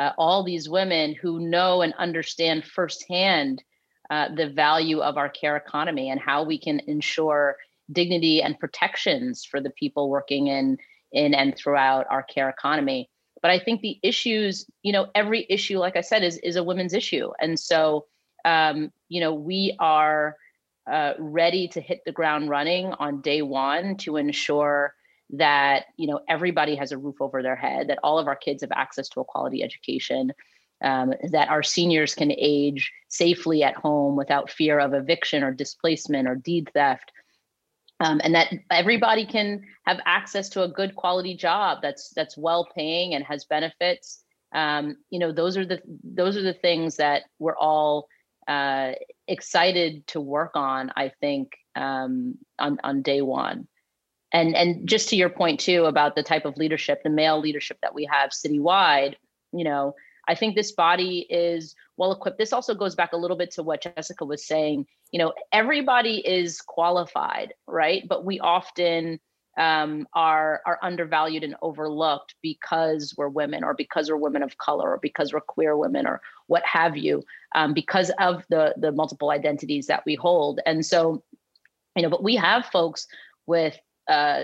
uh, 0.00 0.10
all 0.18 0.42
these 0.42 0.68
women 0.68 1.14
who 1.14 1.40
know 1.40 1.82
and 1.82 1.92
understand 1.94 2.64
firsthand 2.64 3.62
uh, 4.10 4.28
the 4.34 4.48
value 4.48 5.00
of 5.00 5.16
our 5.16 5.28
care 5.28 5.56
economy 5.56 6.10
and 6.10 6.20
how 6.20 6.44
we 6.44 6.58
can 6.58 6.80
ensure 6.86 7.56
dignity 7.92 8.42
and 8.42 8.58
protections 8.58 9.44
for 9.44 9.60
the 9.60 9.70
people 9.70 10.08
working 10.08 10.46
in 10.48 10.78
in 11.12 11.34
and 11.34 11.56
throughout 11.56 12.06
our 12.10 12.22
care 12.22 12.48
economy 12.48 13.08
but 13.44 13.50
I 13.50 13.58
think 13.58 13.82
the 13.82 13.98
issues, 14.02 14.64
you 14.82 14.90
know, 14.90 15.08
every 15.14 15.44
issue, 15.50 15.76
like 15.76 15.98
I 15.98 16.00
said, 16.00 16.24
is 16.24 16.38
is 16.38 16.56
a 16.56 16.64
women's 16.64 16.94
issue, 16.94 17.30
and 17.38 17.60
so 17.60 18.06
um, 18.46 18.90
you 19.10 19.20
know 19.20 19.34
we 19.34 19.76
are 19.78 20.36
uh, 20.90 21.12
ready 21.18 21.68
to 21.68 21.80
hit 21.82 22.00
the 22.06 22.12
ground 22.12 22.48
running 22.48 22.94
on 22.98 23.20
day 23.20 23.42
one 23.42 23.98
to 23.98 24.16
ensure 24.16 24.94
that 25.28 25.84
you 25.98 26.06
know 26.06 26.20
everybody 26.26 26.74
has 26.74 26.90
a 26.90 26.96
roof 26.96 27.16
over 27.20 27.42
their 27.42 27.54
head, 27.54 27.88
that 27.88 27.98
all 28.02 28.18
of 28.18 28.28
our 28.28 28.34
kids 28.34 28.62
have 28.62 28.72
access 28.72 29.10
to 29.10 29.20
a 29.20 29.24
quality 29.26 29.62
education. 29.62 30.32
Um, 30.82 31.12
that 31.30 31.50
our 31.50 31.62
seniors 31.62 32.14
can 32.14 32.32
age 32.32 32.92
safely 33.08 33.62
at 33.62 33.76
home 33.76 34.16
without 34.16 34.50
fear 34.50 34.78
of 34.78 34.92
eviction 34.94 35.42
or 35.42 35.52
displacement 35.52 36.28
or 36.28 36.34
deed 36.34 36.70
theft 36.72 37.12
um, 38.00 38.20
and 38.24 38.34
that 38.34 38.52
everybody 38.70 39.24
can 39.24 39.62
have 39.86 40.00
access 40.06 40.48
to 40.50 40.62
a 40.62 40.68
good 40.68 40.94
quality 40.94 41.36
job 41.36 41.78
that's 41.82 42.10
that's 42.14 42.36
well 42.36 42.68
paying 42.74 43.14
and 43.14 43.24
has 43.24 43.44
benefits. 43.44 44.22
Um, 44.52 44.96
you 45.10 45.18
know 45.18 45.32
those 45.32 45.56
are 45.56 45.66
the 45.66 45.80
those 46.02 46.36
are 46.36 46.42
the 46.42 46.54
things 46.54 46.96
that 46.96 47.22
we're 47.38 47.56
all 47.56 48.08
uh, 48.48 48.92
excited 49.26 50.06
to 50.06 50.20
work 50.20 50.52
on 50.54 50.92
i 50.96 51.10
think 51.20 51.52
um, 51.76 52.34
on 52.58 52.78
on 52.84 53.02
day 53.02 53.20
one. 53.22 53.66
And 54.32 54.56
and 54.56 54.88
just 54.88 55.08
to 55.10 55.16
your 55.16 55.30
point 55.30 55.60
too 55.60 55.84
about 55.84 56.14
the 56.14 56.22
type 56.22 56.44
of 56.44 56.56
leadership 56.56 57.02
the 57.02 57.10
male 57.10 57.40
leadership 57.40 57.78
that 57.82 57.94
we 57.94 58.08
have 58.10 58.30
citywide 58.30 59.14
you 59.52 59.64
know 59.64 59.94
I 60.28 60.34
think 60.34 60.54
this 60.54 60.72
body 60.72 61.26
is 61.30 61.74
well 61.96 62.12
equipped. 62.12 62.38
This 62.38 62.52
also 62.52 62.74
goes 62.74 62.94
back 62.94 63.12
a 63.12 63.16
little 63.16 63.36
bit 63.36 63.50
to 63.52 63.62
what 63.62 63.82
Jessica 63.82 64.24
was 64.24 64.46
saying. 64.46 64.86
You 65.12 65.18
know, 65.18 65.32
everybody 65.52 66.26
is 66.26 66.60
qualified, 66.60 67.54
right? 67.66 68.02
But 68.08 68.24
we 68.24 68.40
often 68.40 69.20
um, 69.56 70.06
are 70.14 70.62
are 70.66 70.78
undervalued 70.82 71.44
and 71.44 71.54
overlooked 71.62 72.34
because 72.42 73.14
we're 73.16 73.28
women, 73.28 73.62
or 73.62 73.74
because 73.74 74.10
we're 74.10 74.16
women 74.16 74.42
of 74.42 74.58
color, 74.58 74.90
or 74.90 74.98
because 75.00 75.32
we're 75.32 75.40
queer 75.40 75.76
women, 75.76 76.06
or 76.06 76.20
what 76.48 76.64
have 76.66 76.96
you, 76.96 77.22
um, 77.54 77.72
because 77.72 78.10
of 78.18 78.44
the 78.50 78.74
the 78.76 78.92
multiple 78.92 79.30
identities 79.30 79.86
that 79.86 80.02
we 80.06 80.16
hold. 80.16 80.60
And 80.66 80.84
so, 80.84 81.22
you 81.94 82.02
know, 82.02 82.10
but 82.10 82.22
we 82.22 82.34
have 82.36 82.66
folks 82.66 83.06
with 83.46 83.78
uh, 84.08 84.42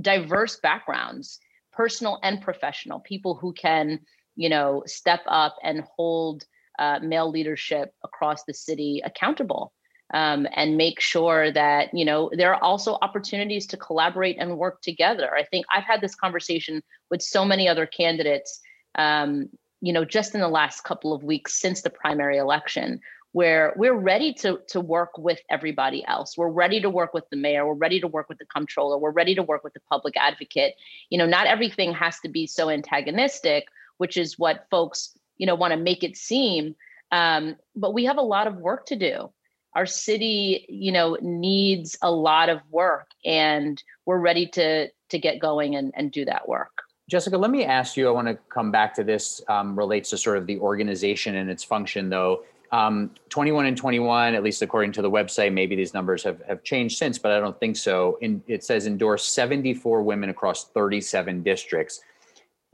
diverse 0.00 0.56
backgrounds, 0.56 1.40
personal 1.72 2.18
and 2.22 2.40
professional, 2.40 3.00
people 3.00 3.34
who 3.34 3.52
can 3.52 4.00
you 4.36 4.48
know, 4.48 4.82
step 4.86 5.20
up 5.26 5.56
and 5.62 5.82
hold 5.96 6.44
uh, 6.78 7.00
male 7.02 7.30
leadership 7.30 7.94
across 8.04 8.44
the 8.44 8.54
city 8.54 9.02
accountable 9.04 9.72
um, 10.14 10.46
and 10.54 10.76
make 10.76 11.00
sure 11.00 11.50
that 11.52 11.92
you 11.92 12.04
know 12.04 12.30
there 12.32 12.54
are 12.54 12.62
also 12.62 12.98
opportunities 13.02 13.66
to 13.66 13.76
collaborate 13.76 14.36
and 14.38 14.58
work 14.58 14.80
together. 14.82 15.34
I 15.34 15.44
think 15.44 15.66
I've 15.72 15.84
had 15.84 16.00
this 16.00 16.14
conversation 16.14 16.82
with 17.10 17.22
so 17.22 17.44
many 17.44 17.68
other 17.68 17.86
candidates, 17.86 18.60
um, 18.94 19.48
you 19.80 19.92
know, 19.92 20.04
just 20.04 20.34
in 20.34 20.40
the 20.40 20.48
last 20.48 20.84
couple 20.84 21.12
of 21.12 21.24
weeks 21.24 21.60
since 21.60 21.82
the 21.82 21.90
primary 21.90 22.38
election, 22.38 23.00
where 23.32 23.74
we're 23.76 23.98
ready 23.98 24.32
to 24.34 24.60
to 24.68 24.80
work 24.80 25.18
with 25.18 25.40
everybody 25.50 26.04
else. 26.06 26.36
We're 26.36 26.50
ready 26.50 26.80
to 26.82 26.90
work 26.90 27.12
with 27.12 27.24
the 27.30 27.36
mayor. 27.36 27.66
We're 27.66 27.74
ready 27.74 28.00
to 28.00 28.08
work 28.08 28.28
with 28.28 28.38
the 28.38 28.46
comptroller. 28.46 28.98
We're 28.98 29.10
ready 29.10 29.34
to 29.34 29.42
work 29.42 29.64
with 29.64 29.74
the 29.74 29.82
public 29.90 30.14
advocate. 30.16 30.74
You 31.10 31.18
know, 31.18 31.26
not 31.26 31.48
everything 31.48 31.92
has 31.94 32.20
to 32.20 32.28
be 32.28 32.46
so 32.46 32.70
antagonistic 32.70 33.66
which 33.98 34.16
is 34.16 34.38
what 34.38 34.66
folks 34.70 35.18
you 35.38 35.46
know 35.46 35.54
want 35.54 35.72
to 35.72 35.78
make 35.78 36.02
it 36.02 36.16
seem 36.16 36.74
um, 37.12 37.56
but 37.74 37.94
we 37.94 38.04
have 38.04 38.18
a 38.18 38.22
lot 38.22 38.46
of 38.46 38.56
work 38.56 38.86
to 38.86 38.96
do. 38.96 39.30
Our 39.74 39.86
city 39.86 40.66
you 40.68 40.92
know 40.92 41.18
needs 41.20 41.96
a 42.02 42.10
lot 42.10 42.48
of 42.48 42.60
work 42.70 43.10
and 43.24 43.82
we're 44.06 44.18
ready 44.18 44.46
to 44.48 44.88
to 45.10 45.18
get 45.18 45.38
going 45.38 45.76
and, 45.76 45.92
and 45.96 46.10
do 46.10 46.24
that 46.24 46.48
work. 46.48 46.72
Jessica 47.08 47.36
let 47.38 47.50
me 47.50 47.64
ask 47.64 47.96
you 47.96 48.08
i 48.08 48.10
want 48.10 48.26
to 48.26 48.36
come 48.48 48.72
back 48.72 48.94
to 48.94 49.04
this 49.04 49.40
um, 49.48 49.78
relates 49.78 50.10
to 50.10 50.18
sort 50.18 50.38
of 50.38 50.46
the 50.46 50.58
organization 50.58 51.36
and 51.36 51.50
its 51.50 51.62
function 51.62 52.08
though. 52.08 52.44
Um, 52.72 53.12
21 53.28 53.66
and 53.66 53.76
21 53.76 54.34
at 54.34 54.42
least 54.42 54.60
according 54.60 54.90
to 54.92 55.02
the 55.02 55.10
website 55.10 55.52
maybe 55.52 55.76
these 55.76 55.94
numbers 55.94 56.24
have, 56.24 56.42
have 56.48 56.64
changed 56.64 56.98
since 56.98 57.16
but 57.16 57.30
i 57.30 57.38
don't 57.38 57.58
think 57.60 57.76
so. 57.76 58.18
In, 58.22 58.42
it 58.48 58.64
says 58.64 58.86
endorse 58.86 59.24
74 59.28 60.02
women 60.02 60.30
across 60.30 60.64
37 60.64 61.44
districts 61.44 62.00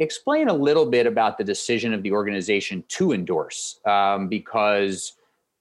explain 0.03 0.49
a 0.49 0.55
little 0.55 0.87
bit 0.87 1.07
about 1.07 1.39
the 1.39 1.45
decision 1.45 1.95
of 1.95 2.03
the 2.03 2.13
organization 2.13 2.85
to 2.89 3.13
endorse 3.13 3.81
um, 3.87 4.29
because 4.29 5.13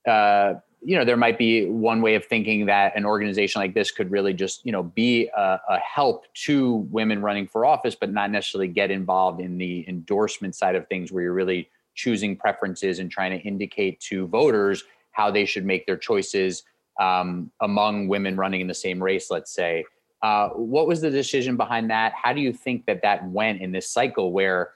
uh, 0.08 0.56
you 0.82 0.98
know 0.98 1.06
there 1.06 1.18
might 1.18 1.38
be 1.38 1.66
one 1.66 2.02
way 2.02 2.16
of 2.16 2.26
thinking 2.26 2.66
that 2.66 2.96
an 2.96 3.06
organization 3.06 3.62
like 3.62 3.74
this 3.74 3.92
could 3.92 4.10
really 4.12 4.34
just 4.34 4.66
you 4.66 4.72
know 4.72 4.84
be 4.84 5.30
a, 5.38 5.60
a, 5.70 5.78
help 5.80 6.26
to 6.34 6.88
women 6.90 7.22
running 7.22 7.48
for 7.48 7.66
office 7.66 7.96
but 7.96 8.12
not 8.12 8.32
necessarily 8.32 8.68
get 8.68 8.90
involved 8.90 9.40
in 9.40 9.58
the 9.58 9.86
endorsement 9.88 10.56
side 10.56 10.76
of 10.76 10.88
things 10.88 11.12
where 11.12 11.24
you're 11.24 11.34
really 11.34 11.70
choosing 11.94 12.36
preferences 12.36 13.00
and 13.00 13.12
trying 13.12 13.32
to 13.32 13.46
indicate 13.46 14.00
to 14.00 14.28
voters 14.28 14.84
how 15.12 15.30
they 15.30 15.46
should 15.46 15.66
make 15.66 15.86
their 15.86 15.98
choices 15.98 16.64
um, 17.00 17.52
among 17.62 18.08
women 18.08 18.36
running 18.36 18.62
in 18.62 18.68
the 18.68 18.74
same 18.74 19.02
race 19.02 19.30
let's 19.30 19.54
say 19.54 19.86
uh, 20.24 20.50
what 20.50 20.88
was 20.88 21.02
the 21.02 21.10
decision 21.10 21.58
behind 21.58 21.90
that? 21.90 22.14
How 22.22 22.34
do 22.34 22.42
you 22.42 22.54
think 22.54 22.86
that 22.86 23.02
that 23.02 23.28
went 23.28 23.62
in 23.62 23.72
this 23.72 23.90
cycle 23.90 24.32
where, 24.32 24.72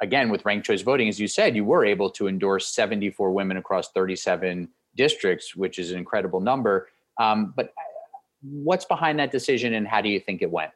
again, 0.00 0.28
with 0.28 0.44
ranked 0.44 0.66
choice 0.66 0.82
voting, 0.82 1.08
as 1.08 1.20
you 1.20 1.28
said, 1.28 1.54
you 1.54 1.64
were 1.64 1.84
able 1.84 2.10
to 2.10 2.26
endorse 2.26 2.68
74 2.68 3.30
women 3.30 3.56
across 3.56 3.90
37 3.92 4.68
districts, 4.96 5.54
which 5.54 5.78
is 5.78 5.92
an 5.92 5.98
incredible 5.98 6.40
number. 6.40 6.88
Um, 7.18 7.52
but 7.56 7.72
what's 8.42 8.84
behind 8.84 9.18
that 9.18 9.30
decision 9.30 9.74
and 9.74 9.86
how 9.86 10.00
do 10.00 10.08
you 10.08 10.20
think 10.20 10.42
it 10.42 10.50
went? 10.50 10.72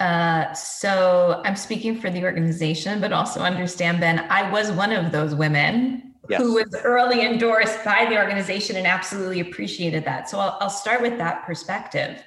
Uh, 0.00 0.52
so 0.52 1.40
I'm 1.44 1.54
speaking 1.54 2.00
for 2.00 2.10
the 2.10 2.24
organization, 2.24 3.00
but 3.00 3.12
also 3.12 3.40
understand, 3.40 4.00
Ben, 4.00 4.26
I 4.28 4.50
was 4.50 4.72
one 4.72 4.90
of 4.90 5.12
those 5.12 5.36
women 5.36 6.14
yes. 6.28 6.40
who 6.40 6.54
was 6.54 6.74
early 6.82 7.24
endorsed 7.24 7.84
by 7.84 8.06
the 8.08 8.16
organization 8.16 8.76
and 8.76 8.88
absolutely 8.88 9.38
appreciated 9.38 10.04
that. 10.04 10.28
So 10.28 10.40
I'll, 10.40 10.58
I'll 10.60 10.70
start 10.70 11.00
with 11.00 11.16
that 11.18 11.44
perspective. 11.44 12.24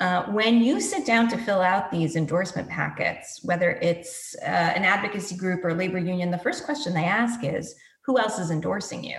Uh, 0.00 0.24
when 0.32 0.60
you 0.62 0.80
sit 0.80 1.06
down 1.06 1.28
to 1.28 1.38
fill 1.38 1.60
out 1.60 1.90
these 1.90 2.16
endorsement 2.16 2.68
packets, 2.68 3.40
whether 3.44 3.72
it's 3.82 4.34
uh, 4.42 4.46
an 4.46 4.84
advocacy 4.84 5.36
group 5.36 5.64
or 5.64 5.74
labor 5.74 5.98
union, 5.98 6.30
the 6.30 6.38
first 6.38 6.64
question 6.64 6.92
they 6.92 7.04
ask 7.04 7.44
is 7.44 7.74
who 8.04 8.18
else 8.18 8.38
is 8.38 8.50
endorsing 8.50 9.04
you? 9.04 9.16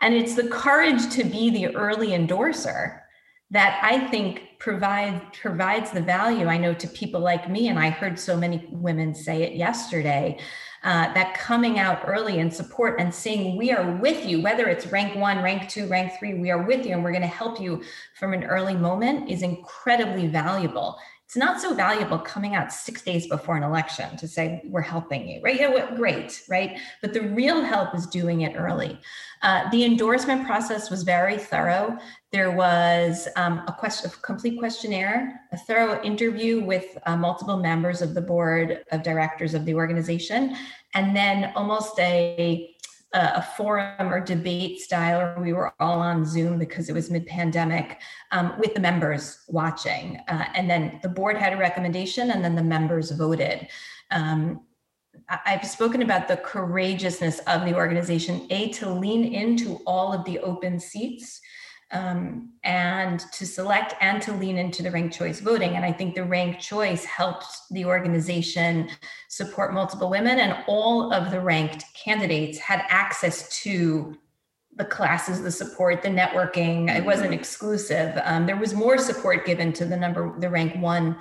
And 0.00 0.14
it's 0.14 0.34
the 0.34 0.48
courage 0.48 1.10
to 1.10 1.24
be 1.24 1.50
the 1.50 1.74
early 1.76 2.14
endorser 2.14 3.03
that 3.54 3.78
I 3.82 4.08
think 4.08 4.58
provide, 4.58 5.32
provides 5.32 5.92
the 5.92 6.00
value 6.00 6.46
I 6.46 6.58
know 6.58 6.74
to 6.74 6.88
people 6.88 7.20
like 7.20 7.48
me. 7.48 7.68
And 7.68 7.78
I 7.78 7.88
heard 7.88 8.18
so 8.18 8.36
many 8.36 8.66
women 8.72 9.14
say 9.14 9.44
it 9.44 9.54
yesterday 9.54 10.38
uh, 10.82 11.14
that 11.14 11.34
coming 11.34 11.78
out 11.78 12.02
early 12.04 12.40
in 12.40 12.50
support 12.50 12.98
and 12.98 13.14
saying, 13.14 13.56
We 13.56 13.70
are 13.70 13.96
with 13.96 14.26
you, 14.26 14.42
whether 14.42 14.66
it's 14.66 14.88
rank 14.88 15.14
one, 15.14 15.40
rank 15.40 15.68
two, 15.68 15.86
rank 15.86 16.14
three, 16.18 16.34
we 16.34 16.50
are 16.50 16.62
with 16.62 16.84
you 16.84 16.94
and 16.94 17.04
we're 17.04 17.12
going 17.12 17.22
to 17.22 17.28
help 17.28 17.60
you 17.60 17.82
from 18.18 18.32
an 18.32 18.42
early 18.42 18.74
moment 18.74 19.30
is 19.30 19.42
incredibly 19.42 20.26
valuable. 20.26 20.98
It's 21.34 21.40
not 21.40 21.60
so 21.60 21.74
valuable 21.74 22.20
coming 22.20 22.54
out 22.54 22.72
six 22.72 23.02
days 23.02 23.26
before 23.26 23.56
an 23.56 23.64
election 23.64 24.16
to 24.18 24.28
say, 24.28 24.62
We're 24.66 24.82
helping 24.82 25.26
you, 25.26 25.40
right? 25.42 25.58
Yeah, 25.58 25.92
great, 25.96 26.44
right? 26.48 26.78
But 27.02 27.12
the 27.12 27.22
real 27.22 27.60
help 27.60 27.92
is 27.92 28.06
doing 28.06 28.42
it 28.42 28.54
early. 28.56 29.00
Uh, 29.42 29.68
the 29.70 29.84
endorsement 29.84 30.46
process 30.46 30.90
was 30.90 31.02
very 31.02 31.36
thorough. 31.36 31.98
There 32.30 32.52
was 32.52 33.26
um, 33.34 33.64
a, 33.66 33.72
question, 33.72 34.12
a 34.12 34.16
complete 34.24 34.60
questionnaire, 34.60 35.40
a 35.50 35.58
thorough 35.58 36.00
interview 36.04 36.62
with 36.62 36.96
uh, 37.04 37.16
multiple 37.16 37.56
members 37.56 38.00
of 38.00 38.14
the 38.14 38.22
board 38.22 38.84
of 38.92 39.02
directors 39.02 39.54
of 39.54 39.64
the 39.64 39.74
organization, 39.74 40.56
and 40.94 41.16
then 41.16 41.52
almost 41.56 41.98
a 41.98 42.73
a, 43.14 43.42
forum 43.56 44.12
or 44.12 44.20
debate 44.20 44.80
style, 44.80 45.20
or 45.20 45.40
we 45.40 45.52
were 45.52 45.72
all 45.80 46.00
on 46.00 46.24
Zoom 46.24 46.58
because 46.58 46.88
it 46.88 46.92
was 46.92 47.10
mid 47.10 47.26
pandemic 47.26 48.00
um, 48.32 48.54
with 48.58 48.74
the 48.74 48.80
members 48.80 49.44
watching. 49.48 50.20
Uh, 50.28 50.44
and 50.54 50.68
then 50.68 50.98
the 51.02 51.08
board 51.08 51.36
had 51.36 51.52
a 51.52 51.56
recommendation, 51.56 52.30
and 52.32 52.44
then 52.44 52.54
the 52.54 52.62
members 52.62 53.10
voted. 53.12 53.68
Um, 54.10 54.62
I've 55.28 55.66
spoken 55.66 56.02
about 56.02 56.28
the 56.28 56.36
courageousness 56.36 57.38
of 57.40 57.64
the 57.64 57.74
organization, 57.74 58.46
A, 58.50 58.68
to 58.72 58.90
lean 58.90 59.32
into 59.32 59.76
all 59.86 60.12
of 60.12 60.24
the 60.24 60.40
open 60.40 60.78
seats 60.80 61.40
um, 61.94 62.50
and 62.64 63.20
to 63.32 63.46
select 63.46 63.94
and 64.00 64.20
to 64.22 64.32
lean 64.32 64.58
into 64.58 64.82
the 64.82 64.90
ranked 64.90 65.16
choice 65.16 65.40
voting. 65.40 65.76
And 65.76 65.84
I 65.84 65.92
think 65.92 66.14
the 66.14 66.24
ranked 66.24 66.60
choice 66.60 67.04
helped 67.04 67.46
the 67.70 67.84
organization 67.84 68.90
support 69.28 69.72
multiple 69.72 70.10
women, 70.10 70.38
and 70.40 70.64
all 70.66 71.12
of 71.12 71.30
the 71.30 71.40
ranked 71.40 71.84
candidates 71.94 72.58
had 72.58 72.82
access 72.88 73.48
to 73.62 74.18
the 74.76 74.84
classes, 74.84 75.40
the 75.40 75.52
support, 75.52 76.02
the 76.02 76.08
networking. 76.08 76.94
It 76.94 77.04
wasn't 77.04 77.32
exclusive. 77.32 78.20
Um, 78.24 78.44
there 78.44 78.56
was 78.56 78.74
more 78.74 78.98
support 78.98 79.46
given 79.46 79.72
to 79.74 79.84
the 79.84 79.96
number, 79.96 80.38
the 80.40 80.50
rank 80.50 80.74
one 80.82 81.16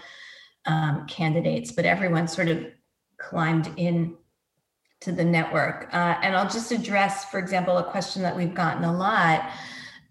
um, 0.66 1.06
candidates, 1.08 1.72
but 1.72 1.86
everyone 1.86 2.28
sort 2.28 2.48
of 2.48 2.66
climbed 3.20 3.70
in 3.78 4.16
to 5.02 5.12
the 5.12 5.24
network. 5.24 5.90
Uh, 5.94 6.16
and 6.24 6.36
I'll 6.36 6.50
just 6.50 6.72
address, 6.72 7.26
for 7.26 7.38
example, 7.38 7.78
a 7.78 7.84
question 7.84 8.24
that 8.24 8.36
we've 8.36 8.56
gotten 8.56 8.86
a 8.86 8.98
lot. 8.98 9.52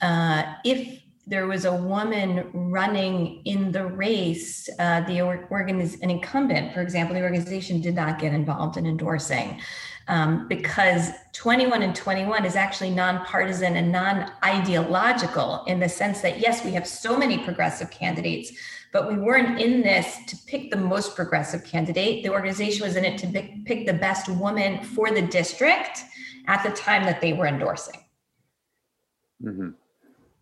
Uh, 0.03 0.55
if 0.65 1.03
there 1.27 1.47
was 1.47 1.65
a 1.65 1.73
woman 1.73 2.51
running 2.53 3.41
in 3.45 3.71
the 3.71 3.87
race, 3.87 4.69
uh, 4.81 5.01
the 5.03 5.19
organiz- 5.19 6.03
an 6.03 6.11
incumbent, 6.11 6.75
for 6.75 6.83
example, 6.83 7.15
the 7.15 7.23
organization 7.23 7.81
did 7.81 7.95
not 7.95 8.19
get 8.19 8.35
involved 8.35 8.77
in 8.77 8.87
endorsing 8.87 9.61
um, 10.09 10.49
because 10.49 11.11
21 11.33 11.83
and 11.83 11.95
21 11.95 12.45
is 12.45 12.57
actually 12.57 12.91
nonpartisan 12.91 13.77
and 13.77 13.93
non-ideological 13.93 15.65
in 15.67 15.79
the 15.79 15.89
sense 15.89 16.21
that 16.21 16.41
yes, 16.41 16.65
we 16.65 16.73
have 16.73 16.87
so 16.87 17.17
many 17.17 17.39
progressive 17.39 17.91
candidates, 17.91 18.53
but 18.93 19.09
we 19.09 19.17
weren't 19.17 19.61
in 19.61 19.81
this 19.81 20.19
to 20.27 20.37
pick 20.47 20.71
the 20.71 20.77
most 20.77 21.15
progressive 21.15 21.65
candidate. 21.65 22.25
The 22.25 22.31
organization 22.31 22.85
was 22.85 22.97
in 22.97 23.05
it 23.05 23.17
to 23.19 23.27
pick, 23.29 23.65
pick 23.65 23.87
the 23.87 23.95
best 23.95 24.29
woman 24.29 24.83
for 24.83 25.11
the 25.11 25.23
district 25.23 26.05
at 26.49 26.65
the 26.65 26.71
time 26.71 27.05
that 27.05 27.21
they 27.21 27.33
were 27.33 27.47
endorsing. 27.47 28.01
Mm-hmm. 29.43 29.71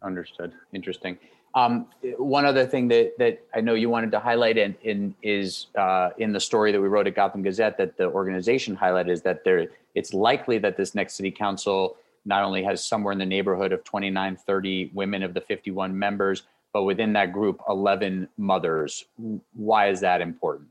Understood. 0.02 0.52
Interesting. 0.72 1.18
Um, 1.54 1.86
one 2.16 2.44
other 2.44 2.64
thing 2.64 2.88
that, 2.88 3.18
that 3.18 3.44
I 3.54 3.60
know 3.60 3.74
you 3.74 3.90
wanted 3.90 4.12
to 4.12 4.20
highlight 4.20 4.56
in, 4.56 4.76
in 4.82 5.14
is 5.22 5.66
uh, 5.76 6.10
in 6.18 6.32
the 6.32 6.38
story 6.38 6.70
that 6.70 6.80
we 6.80 6.86
wrote 6.86 7.08
at 7.08 7.16
Gotham 7.16 7.42
Gazette 7.42 7.76
that 7.78 7.96
the 7.96 8.06
organization 8.06 8.76
highlighted 8.76 9.10
is 9.10 9.22
that 9.22 9.42
there 9.44 9.66
it's 9.96 10.14
likely 10.14 10.58
that 10.58 10.76
this 10.76 10.94
next 10.94 11.14
city 11.14 11.32
council 11.32 11.96
not 12.24 12.44
only 12.44 12.62
has 12.62 12.86
somewhere 12.86 13.12
in 13.12 13.18
the 13.18 13.26
neighborhood 13.26 13.72
of 13.72 13.82
29, 13.82 14.36
30 14.36 14.90
women 14.94 15.22
of 15.22 15.34
the 15.34 15.40
51 15.40 15.98
members, 15.98 16.44
but 16.72 16.84
within 16.84 17.12
that 17.14 17.32
group, 17.32 17.60
11 17.68 18.28
mothers. 18.36 19.04
Why 19.52 19.88
is 19.88 20.00
that 20.00 20.20
important? 20.20 20.68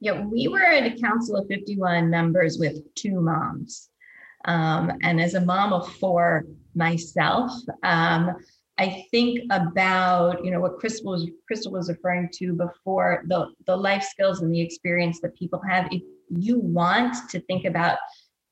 Yeah, 0.00 0.24
we 0.24 0.48
were 0.48 0.62
at 0.62 0.84
a 0.84 0.98
council 0.98 1.36
of 1.36 1.46
51 1.48 2.08
members 2.08 2.58
with 2.58 2.94
two 2.94 3.20
moms. 3.20 3.90
Um, 4.46 4.92
and 5.02 5.20
as 5.20 5.34
a 5.34 5.40
mom 5.40 5.72
of 5.72 5.92
four 5.96 6.44
myself, 6.74 7.52
um, 7.82 8.36
I 8.82 9.06
think 9.12 9.38
about 9.50 10.44
you 10.44 10.50
know 10.50 10.58
what 10.58 10.78
Crystal 10.80 11.12
was 11.12 11.30
Crystal 11.46 11.70
was 11.70 11.88
referring 11.88 12.28
to 12.38 12.52
before 12.52 13.22
the 13.28 13.46
the 13.66 13.76
life 13.76 14.02
skills 14.02 14.42
and 14.42 14.52
the 14.52 14.60
experience 14.60 15.20
that 15.20 15.36
people 15.36 15.60
have. 15.68 15.86
If 15.92 16.02
you 16.28 16.58
want 16.58 17.14
to 17.30 17.38
think 17.42 17.64
about 17.64 17.98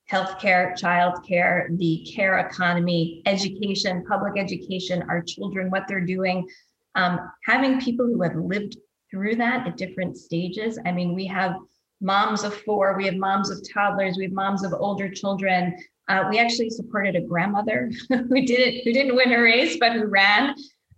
healthcare, 0.08 0.78
childcare, 0.80 1.76
the 1.78 2.06
care 2.14 2.38
economy, 2.38 3.22
education, 3.26 4.04
public 4.06 4.38
education, 4.38 5.02
our 5.08 5.20
children, 5.20 5.68
what 5.68 5.88
they're 5.88 6.06
doing, 6.16 6.46
um, 6.94 7.18
having 7.44 7.80
people 7.80 8.06
who 8.06 8.22
have 8.22 8.36
lived 8.36 8.76
through 9.10 9.34
that 9.36 9.66
at 9.66 9.76
different 9.76 10.16
stages. 10.16 10.78
I 10.86 10.92
mean, 10.92 11.12
we 11.12 11.26
have 11.26 11.56
moms 12.00 12.44
of 12.44 12.54
four, 12.62 12.96
we 12.96 13.04
have 13.06 13.16
moms 13.16 13.50
of 13.50 13.60
toddlers, 13.72 14.16
we 14.16 14.24
have 14.24 14.32
moms 14.32 14.64
of 14.64 14.72
older 14.72 15.08
children. 15.08 15.76
Uh, 16.08 16.24
we 16.28 16.38
actually 16.38 16.70
supported 16.70 17.14
a 17.14 17.20
grandmother 17.20 17.90
who 18.08 18.46
didn't 18.46 18.82
who 18.84 18.92
didn't 18.92 19.16
win 19.16 19.32
a 19.32 19.40
race, 19.40 19.76
but 19.78 19.92
who 19.92 20.06
ran. 20.06 20.54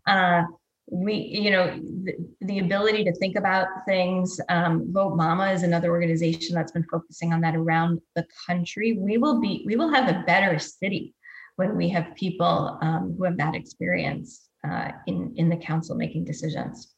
Uh, 0.06 0.42
we, 0.90 1.14
you 1.14 1.50
know, 1.50 1.78
the, 2.04 2.14
the, 2.42 2.58
ability 2.58 3.04
to 3.04 3.14
think 3.14 3.36
about 3.36 3.66
things. 3.86 4.38
Um, 4.48 4.92
Vote 4.92 5.16
Mama 5.16 5.50
is 5.52 5.62
another 5.62 5.90
organization 5.90 6.54
that's 6.54 6.72
been 6.72 6.86
focusing 6.90 7.32
on 7.32 7.40
that 7.42 7.54
around 7.54 8.00
the 8.14 8.26
country. 8.46 8.98
We 8.98 9.16
will 9.16 9.40
be, 9.40 9.62
we 9.64 9.76
will 9.76 9.88
have 9.88 10.08
a 10.08 10.22
better 10.26 10.58
city 10.58 11.14
when 11.56 11.76
we 11.76 11.88
have 11.90 12.14
people 12.14 12.78
um, 12.82 13.14
who 13.16 13.24
have 13.24 13.38
that 13.38 13.54
experience 13.54 14.48
uh, 14.68 14.90
in, 15.06 15.32
in 15.36 15.48
the 15.48 15.56
council 15.56 15.96
making 15.96 16.24
decisions. 16.24 16.94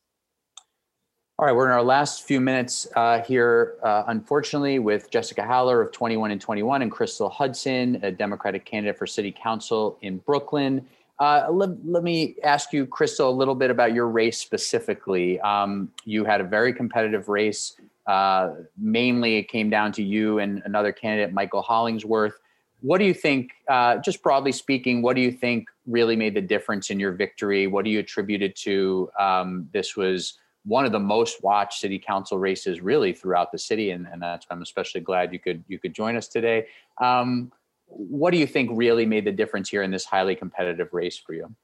All 1.37 1.44
right, 1.44 1.53
we're 1.53 1.66
in 1.66 1.73
our 1.73 1.83
last 1.83 2.23
few 2.23 2.40
minutes 2.40 2.87
uh, 2.94 3.20
here, 3.23 3.75
uh, 3.83 4.05
unfortunately, 4.07 4.79
with 4.79 5.11
Jessica 5.11 5.42
Haller 5.42 5.83
of 5.83 5.90
21 5.90 6.31
and 6.31 6.40
21 6.40 6.83
and 6.83 6.92
Crystal 6.92 7.29
Hudson, 7.29 7.99
a 8.05 8.12
Democratic 8.12 8.64
candidate 8.64 8.97
for 8.97 9.05
City 9.05 9.33
Council 9.37 9.99
in 10.03 10.18
Brooklyn. 10.18 10.87
Uh, 11.18 11.49
let, 11.51 11.70
let, 11.85 12.05
me 12.05 12.37
ask 12.44 12.73
you, 12.73 12.87
Crystal, 12.87 13.29
a 13.29 13.35
little 13.35 13.57
bit 13.57 13.73
about 13.73 13.92
your 13.92 14.07
race 14.07 14.38
specifically. 14.38 15.40
Um, 15.40 15.90
you 16.05 16.25
had 16.25 16.40
a 16.40 16.44
very 16.44 16.73
competitive 16.73 17.29
race. 17.29 17.81
Uh, 18.07 18.51
mainly, 18.79 19.35
it 19.38 19.49
came 19.49 19.68
down 19.68 19.90
to 19.90 20.05
you 20.05 20.38
and 20.38 20.62
another 20.66 20.92
candidate, 20.92 21.35
Michael 21.35 21.62
Hollingsworth. 21.62 22.38
What 22.81 22.99
do 22.99 23.07
you 23.07 23.14
think, 23.14 23.51
uh, 23.66 23.97
just 23.97 24.23
broadly 24.23 24.53
speaking, 24.53 25.03
what 25.03 25.16
do 25.16 25.20
you 25.20 25.33
think 25.33 25.66
really 25.85 26.14
made 26.14 26.35
the 26.35 26.42
difference 26.42 26.90
in 26.90 27.01
your 27.01 27.11
victory? 27.11 27.66
What 27.66 27.85
do 27.85 27.90
you 27.90 27.99
attribute 27.99 28.42
it 28.42 28.55
to? 28.59 29.11
Um, 29.18 29.68
this 29.73 29.97
was 29.97 30.38
one 30.64 30.85
of 30.85 30.92
the 30.92 31.00
most 31.00 31.42
watched 31.42 31.81
city 31.81 31.98
council 31.98 32.38
races 32.38 32.81
really 32.81 33.12
throughout 33.12 33.53
the 33.53 33.59
city, 33.59 33.90
and, 33.90 34.07
and 34.07 34.22
that's 34.22 34.46
why 34.48 34.57
I'm 34.57 34.62
especially 34.62 35.03
glad 35.03 35.33
you 35.33 35.38
could 35.38 35.64
you 35.68 35.79
could 35.79 35.94
join 35.94 36.16
us 36.16 36.29
today. 36.29 36.66
Um, 37.00 37.53
what 37.87 38.31
do 38.33 38.38
you 38.38 38.46
think 38.46 38.70
really 38.72 39.07
made 39.07 39.24
the 39.24 39.33
difference 39.33 39.68
here 39.68 39.83
in 39.83 39.90
this 39.90 40.05
highly 40.05 40.35
competitive 40.35 40.88
race 40.92 41.18
for 41.18 41.35
you? 41.35 41.55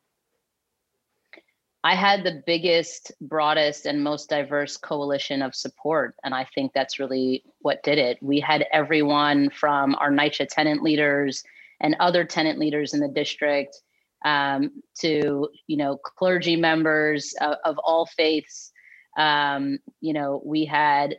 I 1.83 1.95
had 1.95 2.25
the 2.25 2.43
biggest, 2.47 3.11
broadest, 3.23 3.87
and 3.87 4.05
most 4.05 4.29
diverse 4.29 4.77
coalition 4.77 5.41
of 5.41 5.55
support. 5.55 6.15
And 6.25 6.35
I 6.35 6.47
think 6.55 6.73
that's 6.75 6.99
really 6.99 7.43
what 7.61 7.83
did 7.83 7.97
it. 7.97 8.19
We 8.21 8.39
had 8.39 8.67
everyone 8.71 9.49
from 9.49 9.95
our 9.95 10.11
NYCHA 10.11 10.49
tenant 10.49 10.83
leaders 10.83 11.43
and 11.81 11.97
other 11.99 12.25
tenant 12.25 12.59
leaders 12.59 12.93
in 12.93 13.01
the 13.01 13.09
district 13.09 13.81
um, 14.27 14.83
to, 14.99 15.49
you 15.67 15.77
know, 15.79 15.97
clergy 15.97 16.55
members 16.55 17.35
of, 17.41 17.57
of 17.65 17.79
all 17.79 18.05
faiths. 18.05 18.70
Um, 19.17 19.79
you 20.01 20.13
know, 20.13 20.43
we 20.45 20.65
had 20.65 21.17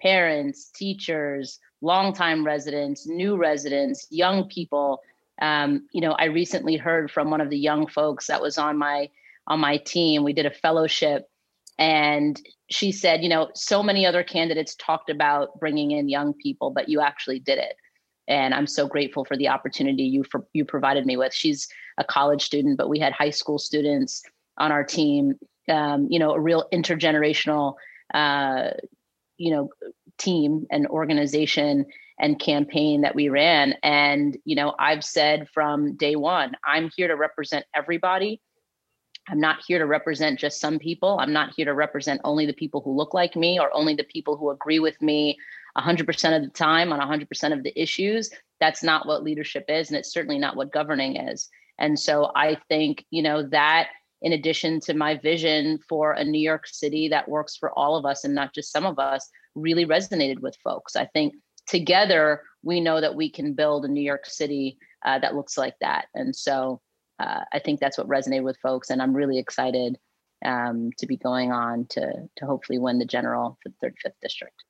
parents, 0.00 0.70
teachers, 0.70 1.58
longtime 1.80 2.44
residents, 2.44 3.06
new 3.06 3.36
residents, 3.36 4.06
young 4.10 4.48
people. 4.48 5.00
Um, 5.40 5.88
you 5.92 6.00
know, 6.00 6.12
I 6.12 6.26
recently 6.26 6.76
heard 6.76 7.10
from 7.10 7.30
one 7.30 7.40
of 7.40 7.50
the 7.50 7.58
young 7.58 7.86
folks 7.86 8.26
that 8.28 8.42
was 8.42 8.58
on 8.58 8.78
my 8.78 9.10
on 9.46 9.60
my 9.60 9.76
team. 9.78 10.24
We 10.24 10.32
did 10.32 10.46
a 10.46 10.50
fellowship 10.50 11.28
and 11.78 12.40
she 12.70 12.92
said, 12.92 13.22
you 13.22 13.28
know, 13.28 13.50
so 13.54 13.82
many 13.82 14.06
other 14.06 14.22
candidates 14.22 14.74
talked 14.76 15.10
about 15.10 15.58
bringing 15.58 15.90
in 15.90 16.08
young 16.08 16.32
people, 16.34 16.70
but 16.70 16.88
you 16.88 17.00
actually 17.00 17.40
did 17.40 17.58
it. 17.58 17.76
And 18.26 18.54
I'm 18.54 18.66
so 18.66 18.86
grateful 18.86 19.24
for 19.24 19.36
the 19.36 19.48
opportunity 19.48 20.04
you 20.04 20.24
for, 20.24 20.46
you 20.52 20.64
provided 20.64 21.04
me 21.04 21.16
with. 21.16 21.34
She's 21.34 21.68
a 21.98 22.04
college 22.04 22.42
student, 22.42 22.78
but 22.78 22.88
we 22.88 22.98
had 22.98 23.12
high 23.12 23.30
school 23.30 23.58
students 23.58 24.22
on 24.56 24.72
our 24.72 24.84
team. 24.84 25.34
Um, 25.68 26.08
you 26.10 26.18
know, 26.18 26.32
a 26.32 26.40
real 26.40 26.66
intergenerational, 26.72 27.74
uh, 28.12 28.70
you 29.38 29.50
know, 29.50 29.70
team 30.18 30.66
and 30.70 30.86
organization 30.86 31.86
and 32.18 32.38
campaign 32.38 33.00
that 33.00 33.14
we 33.14 33.28
ran. 33.28 33.74
And 33.82 34.36
you 34.44 34.56
know, 34.56 34.74
I've 34.78 35.04
said 35.04 35.48
from 35.52 35.96
day 35.96 36.16
one, 36.16 36.56
I'm 36.64 36.90
here 36.96 37.08
to 37.08 37.16
represent 37.16 37.64
everybody 37.74 38.40
I'm 39.28 39.40
not 39.40 39.62
here 39.66 39.78
to 39.78 39.86
represent 39.86 40.38
just 40.38 40.60
some 40.60 40.78
people. 40.78 41.18
I'm 41.18 41.32
not 41.32 41.54
here 41.56 41.64
to 41.64 41.74
represent 41.74 42.20
only 42.24 42.44
the 42.46 42.52
people 42.52 42.82
who 42.82 42.94
look 42.94 43.14
like 43.14 43.36
me 43.36 43.58
or 43.58 43.74
only 43.74 43.94
the 43.94 44.04
people 44.04 44.36
who 44.36 44.50
agree 44.50 44.78
with 44.78 45.00
me 45.00 45.38
100% 45.78 46.36
of 46.36 46.42
the 46.42 46.50
time 46.50 46.92
on 46.92 47.00
100% 47.00 47.52
of 47.52 47.62
the 47.62 47.80
issues. 47.80 48.30
That's 48.60 48.82
not 48.82 49.06
what 49.06 49.22
leadership 49.22 49.64
is. 49.68 49.88
And 49.88 49.96
it's 49.96 50.12
certainly 50.12 50.38
not 50.38 50.56
what 50.56 50.72
governing 50.72 51.16
is. 51.16 51.48
And 51.78 51.98
so 51.98 52.30
I 52.36 52.58
think, 52.68 53.04
you 53.10 53.22
know, 53.22 53.48
that 53.48 53.88
in 54.24 54.32
addition 54.32 54.80
to 54.80 54.94
my 54.94 55.16
vision 55.18 55.78
for 55.86 56.12
a 56.12 56.24
New 56.24 56.40
York 56.40 56.66
City 56.66 57.08
that 57.08 57.28
works 57.28 57.56
for 57.56 57.70
all 57.78 57.94
of 57.94 58.06
us 58.06 58.24
and 58.24 58.34
not 58.34 58.54
just 58.54 58.72
some 58.72 58.86
of 58.86 58.98
us, 58.98 59.28
really 59.54 59.84
resonated 59.84 60.40
with 60.40 60.56
folks. 60.64 60.96
I 60.96 61.04
think 61.04 61.34
together 61.68 62.42
we 62.62 62.80
know 62.80 63.02
that 63.02 63.14
we 63.14 63.30
can 63.30 63.52
build 63.52 63.84
a 63.84 63.88
New 63.88 64.00
York 64.00 64.24
City 64.24 64.78
uh, 65.04 65.18
that 65.18 65.34
looks 65.34 65.58
like 65.58 65.74
that. 65.82 66.06
And 66.14 66.34
so 66.34 66.80
uh, 67.20 67.44
I 67.52 67.58
think 67.58 67.80
that's 67.80 67.98
what 67.98 68.08
resonated 68.08 68.44
with 68.44 68.56
folks, 68.62 68.90
and 68.90 69.00
I'm 69.00 69.14
really 69.14 69.38
excited 69.38 69.98
um, 70.44 70.90
to 70.98 71.06
be 71.06 71.16
going 71.16 71.52
on 71.52 71.86
to 71.90 72.28
to 72.36 72.46
hopefully 72.46 72.78
win 72.78 72.98
the 72.98 73.04
general 73.04 73.58
for 73.62 73.68
the 73.68 73.86
35th 73.86 74.14
district. 74.20 74.64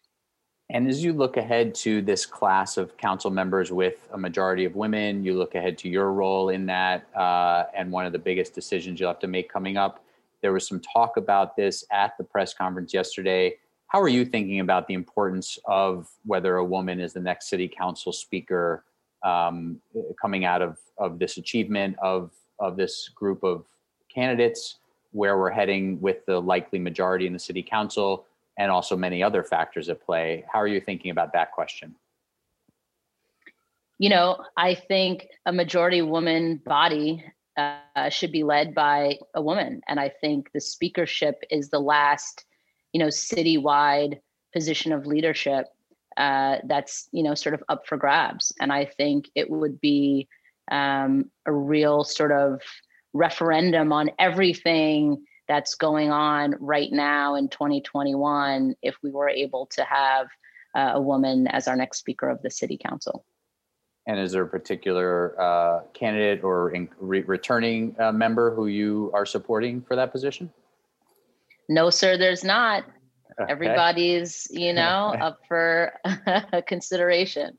And 0.75 0.89
as 0.89 1.05
you 1.05 1.13
look 1.13 1.37
ahead 1.37 1.73
to 1.77 2.03
this 2.03 2.27
class 2.27 2.77
of 2.77 2.97
council 2.97 3.31
members 3.31 3.71
with 3.71 4.09
a 4.11 4.19
majority 4.19 4.65
of 4.65 4.75
women, 4.75 5.23
you 5.23 5.39
look 5.39 5.55
ahead 5.55 5.79
to 5.79 5.89
your 5.89 6.13
role 6.13 6.49
in 6.49 6.67
that, 6.67 7.07
uh, 7.15 7.67
and 7.77 7.93
one 7.93 8.07
of 8.07 8.13
the 8.13 8.19
biggest 8.19 8.57
decisions 8.57 8.99
you'll 8.99 9.11
have 9.11 9.21
to 9.21 9.29
make 9.29 9.49
coming 9.49 9.77
up. 9.77 10.05
There 10.43 10.53
was 10.53 10.67
some 10.67 10.81
talk 10.81 11.17
about 11.17 11.55
this 11.55 11.85
at 11.93 12.19
the 12.19 12.25
press 12.25 12.53
conference 12.55 12.93
yesterday. 12.93 13.55
How 13.87 14.01
are 14.01 14.09
you 14.09 14.25
thinking 14.25 14.59
about 14.59 14.89
the 14.89 14.95
importance 14.95 15.61
of 15.67 16.09
whether 16.27 16.57
a 16.57 16.65
woman 16.65 16.99
is 16.99 17.13
the 17.13 17.21
next 17.21 17.49
city 17.49 17.69
council 17.69 18.13
speaker 18.13 18.83
um, 19.23 19.81
coming 20.21 20.45
out 20.45 20.61
of, 20.61 20.79
of 20.99 21.21
this 21.21 21.37
achievement 21.37 21.97
of, 22.03 22.33
of 22.59 22.77
this 22.77 23.11
group 23.15 23.45
of 23.45 23.65
candidates, 24.13 24.79
where 25.13 25.39
we're 25.39 25.51
heading 25.51 26.01
with 26.01 26.27
the 26.27 26.41
likely 26.41 26.81
majority 26.81 27.29
in 27.29 27.33
the 27.33 27.39
city 27.39 27.63
council? 27.63 28.27
And 28.59 28.71
also 28.71 28.97
many 28.97 29.23
other 29.23 29.43
factors 29.43 29.89
at 29.89 30.05
play. 30.05 30.45
How 30.53 30.61
are 30.61 30.67
you 30.67 30.81
thinking 30.81 31.11
about 31.11 31.33
that 31.33 31.53
question? 31.53 31.95
You 33.99 34.11
know, 34.11 34.45
I 34.57 34.75
think 34.75 35.29
a 35.47 35.53
majority 35.53 36.03
woman 36.03 36.61
body 36.65 37.25
uh, 37.57 38.09
should 38.09 38.33
be 38.33 38.43
led 38.43 38.75
by 38.75 39.19
a 39.35 39.43
woman. 39.43 39.81
And 39.89 40.01
I 40.01 40.09
think 40.09 40.51
the 40.53 40.61
speakership 40.61 41.45
is 41.51 41.71
the 41.71 41.79
last, 41.79 42.45
you 42.93 42.99
know, 42.99 43.07
citywide 43.07 44.21
position 44.53 44.93
of 44.93 45.07
leadership 45.07 45.67
uh, 46.17 46.59
that's, 46.65 47.09
you 47.13 47.23
know, 47.23 47.35
sort 47.35 47.55
of 47.55 47.63
up 47.69 47.87
for 47.87 47.97
grabs. 47.97 48.53
And 48.61 48.73
I 48.73 48.85
think 48.85 49.31
it 49.35 49.51
would 49.51 49.81
be 49.81 50.29
um, 50.71 51.31
a 51.47 51.53
real 51.53 52.05
sort 52.05 52.33
of 52.33 52.61
referendum 53.13 53.93
on 53.93 54.11
everything 54.19 55.25
that's 55.49 55.75
going 55.75 56.11
on 56.11 56.55
right 56.61 56.91
now 56.91 57.35
in 57.35 57.49
2021 57.49 58.75
if 58.83 58.97
we 59.03 59.11
were 59.11 59.29
able 59.29 59.67
to 59.67 59.85
have 59.85 60.29
uh, 60.75 60.93
a 60.95 61.01
woman 61.01 61.47
as 61.49 61.69
our 61.69 61.77
next 61.77 61.99
speaker 61.99 62.29
of 62.29 62.43
the 62.43 62.51
city 62.51 62.79
council. 62.79 63.25
And 64.07 64.19
is 64.19 64.33
there 64.33 64.43
a 64.43 64.49
particular 64.49 65.41
uh, 65.41 65.81
candidate 65.95 66.45
or 66.45 66.73
re- 66.99 67.23
returning 67.23 67.97
uh, 67.99 68.13
member 68.13 68.55
who 68.55 68.67
you 68.67 69.11
are 69.15 69.25
supporting 69.25 69.81
for 69.81 69.97
that 69.97 70.13
position? 70.13 70.53
No, 71.69 71.89
sir, 71.89 72.19
there's 72.19 72.45
not. 72.45 72.85
Okay. 73.41 73.51
Everybody's, 73.51 74.47
you 74.51 74.73
know, 74.73 75.15
up 75.21 75.41
for 75.49 75.93
consideration. 76.67 77.59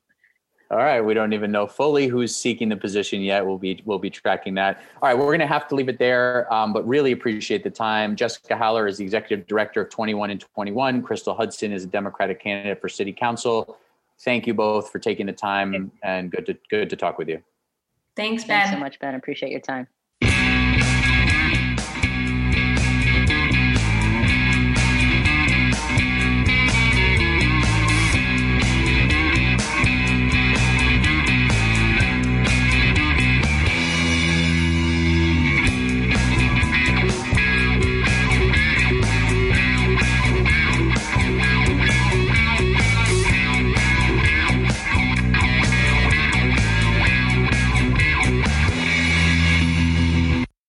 All 0.72 0.78
right, 0.78 1.00
we 1.00 1.14
don't 1.14 1.34
even 1.34 1.52
know 1.52 1.68
fully 1.68 2.08
who's 2.08 2.36
seeking 2.36 2.70
the 2.70 2.76
position 2.76 3.22
yet. 3.22 3.46
We'll 3.46 3.60
be 3.60 3.82
we'll 3.86 4.00
be 4.00 4.10
tracking 4.10 4.56
that. 4.56 4.82
All 5.02 5.08
right, 5.08 5.18
we're 5.18 5.26
going 5.26 5.40
to 5.40 5.48
have 5.48 5.68
to 5.68 5.76
leave 5.76 5.90
it 5.90 6.00
there, 6.00 6.52
um, 6.52 6.74
but 6.74 6.88
really 6.88 7.12
appreciate 7.12 7.64
the 7.64 7.70
time. 7.70 8.16
Jessica 8.16 8.58
Haller 8.58 8.88
is 8.88 8.98
the 8.98 9.04
executive 9.04 9.46
director 9.46 9.82
of 9.82 9.92
21 9.92 10.32
and 10.32 10.42
21. 10.42 11.04
Crystal 11.04 11.36
Hudson 11.36 11.72
is 11.72 11.84
a 11.84 11.88
Democratic 11.88 12.42
candidate 12.42 12.82
for 12.82 12.90
City 12.90 13.14
Council. 13.14 13.78
Thank 14.22 14.48
you 14.48 14.56
both 14.56 14.92
for 14.92 14.98
taking 14.98 15.28
the 15.28 15.34
time, 15.34 15.92
and 16.02 16.32
good 16.32 16.48
to 16.48 16.58
good 16.70 16.90
to 16.90 16.96
talk 16.96 17.20
with 17.20 17.30
you. 17.30 17.44
Thanks, 18.16 18.44
Ben. 18.44 18.62
Thanks 18.62 18.72
so 18.72 18.80
much, 18.80 19.00
Ben. 19.00 19.14
Appreciate 19.14 19.52
your 19.52 19.62
time. 19.62 19.88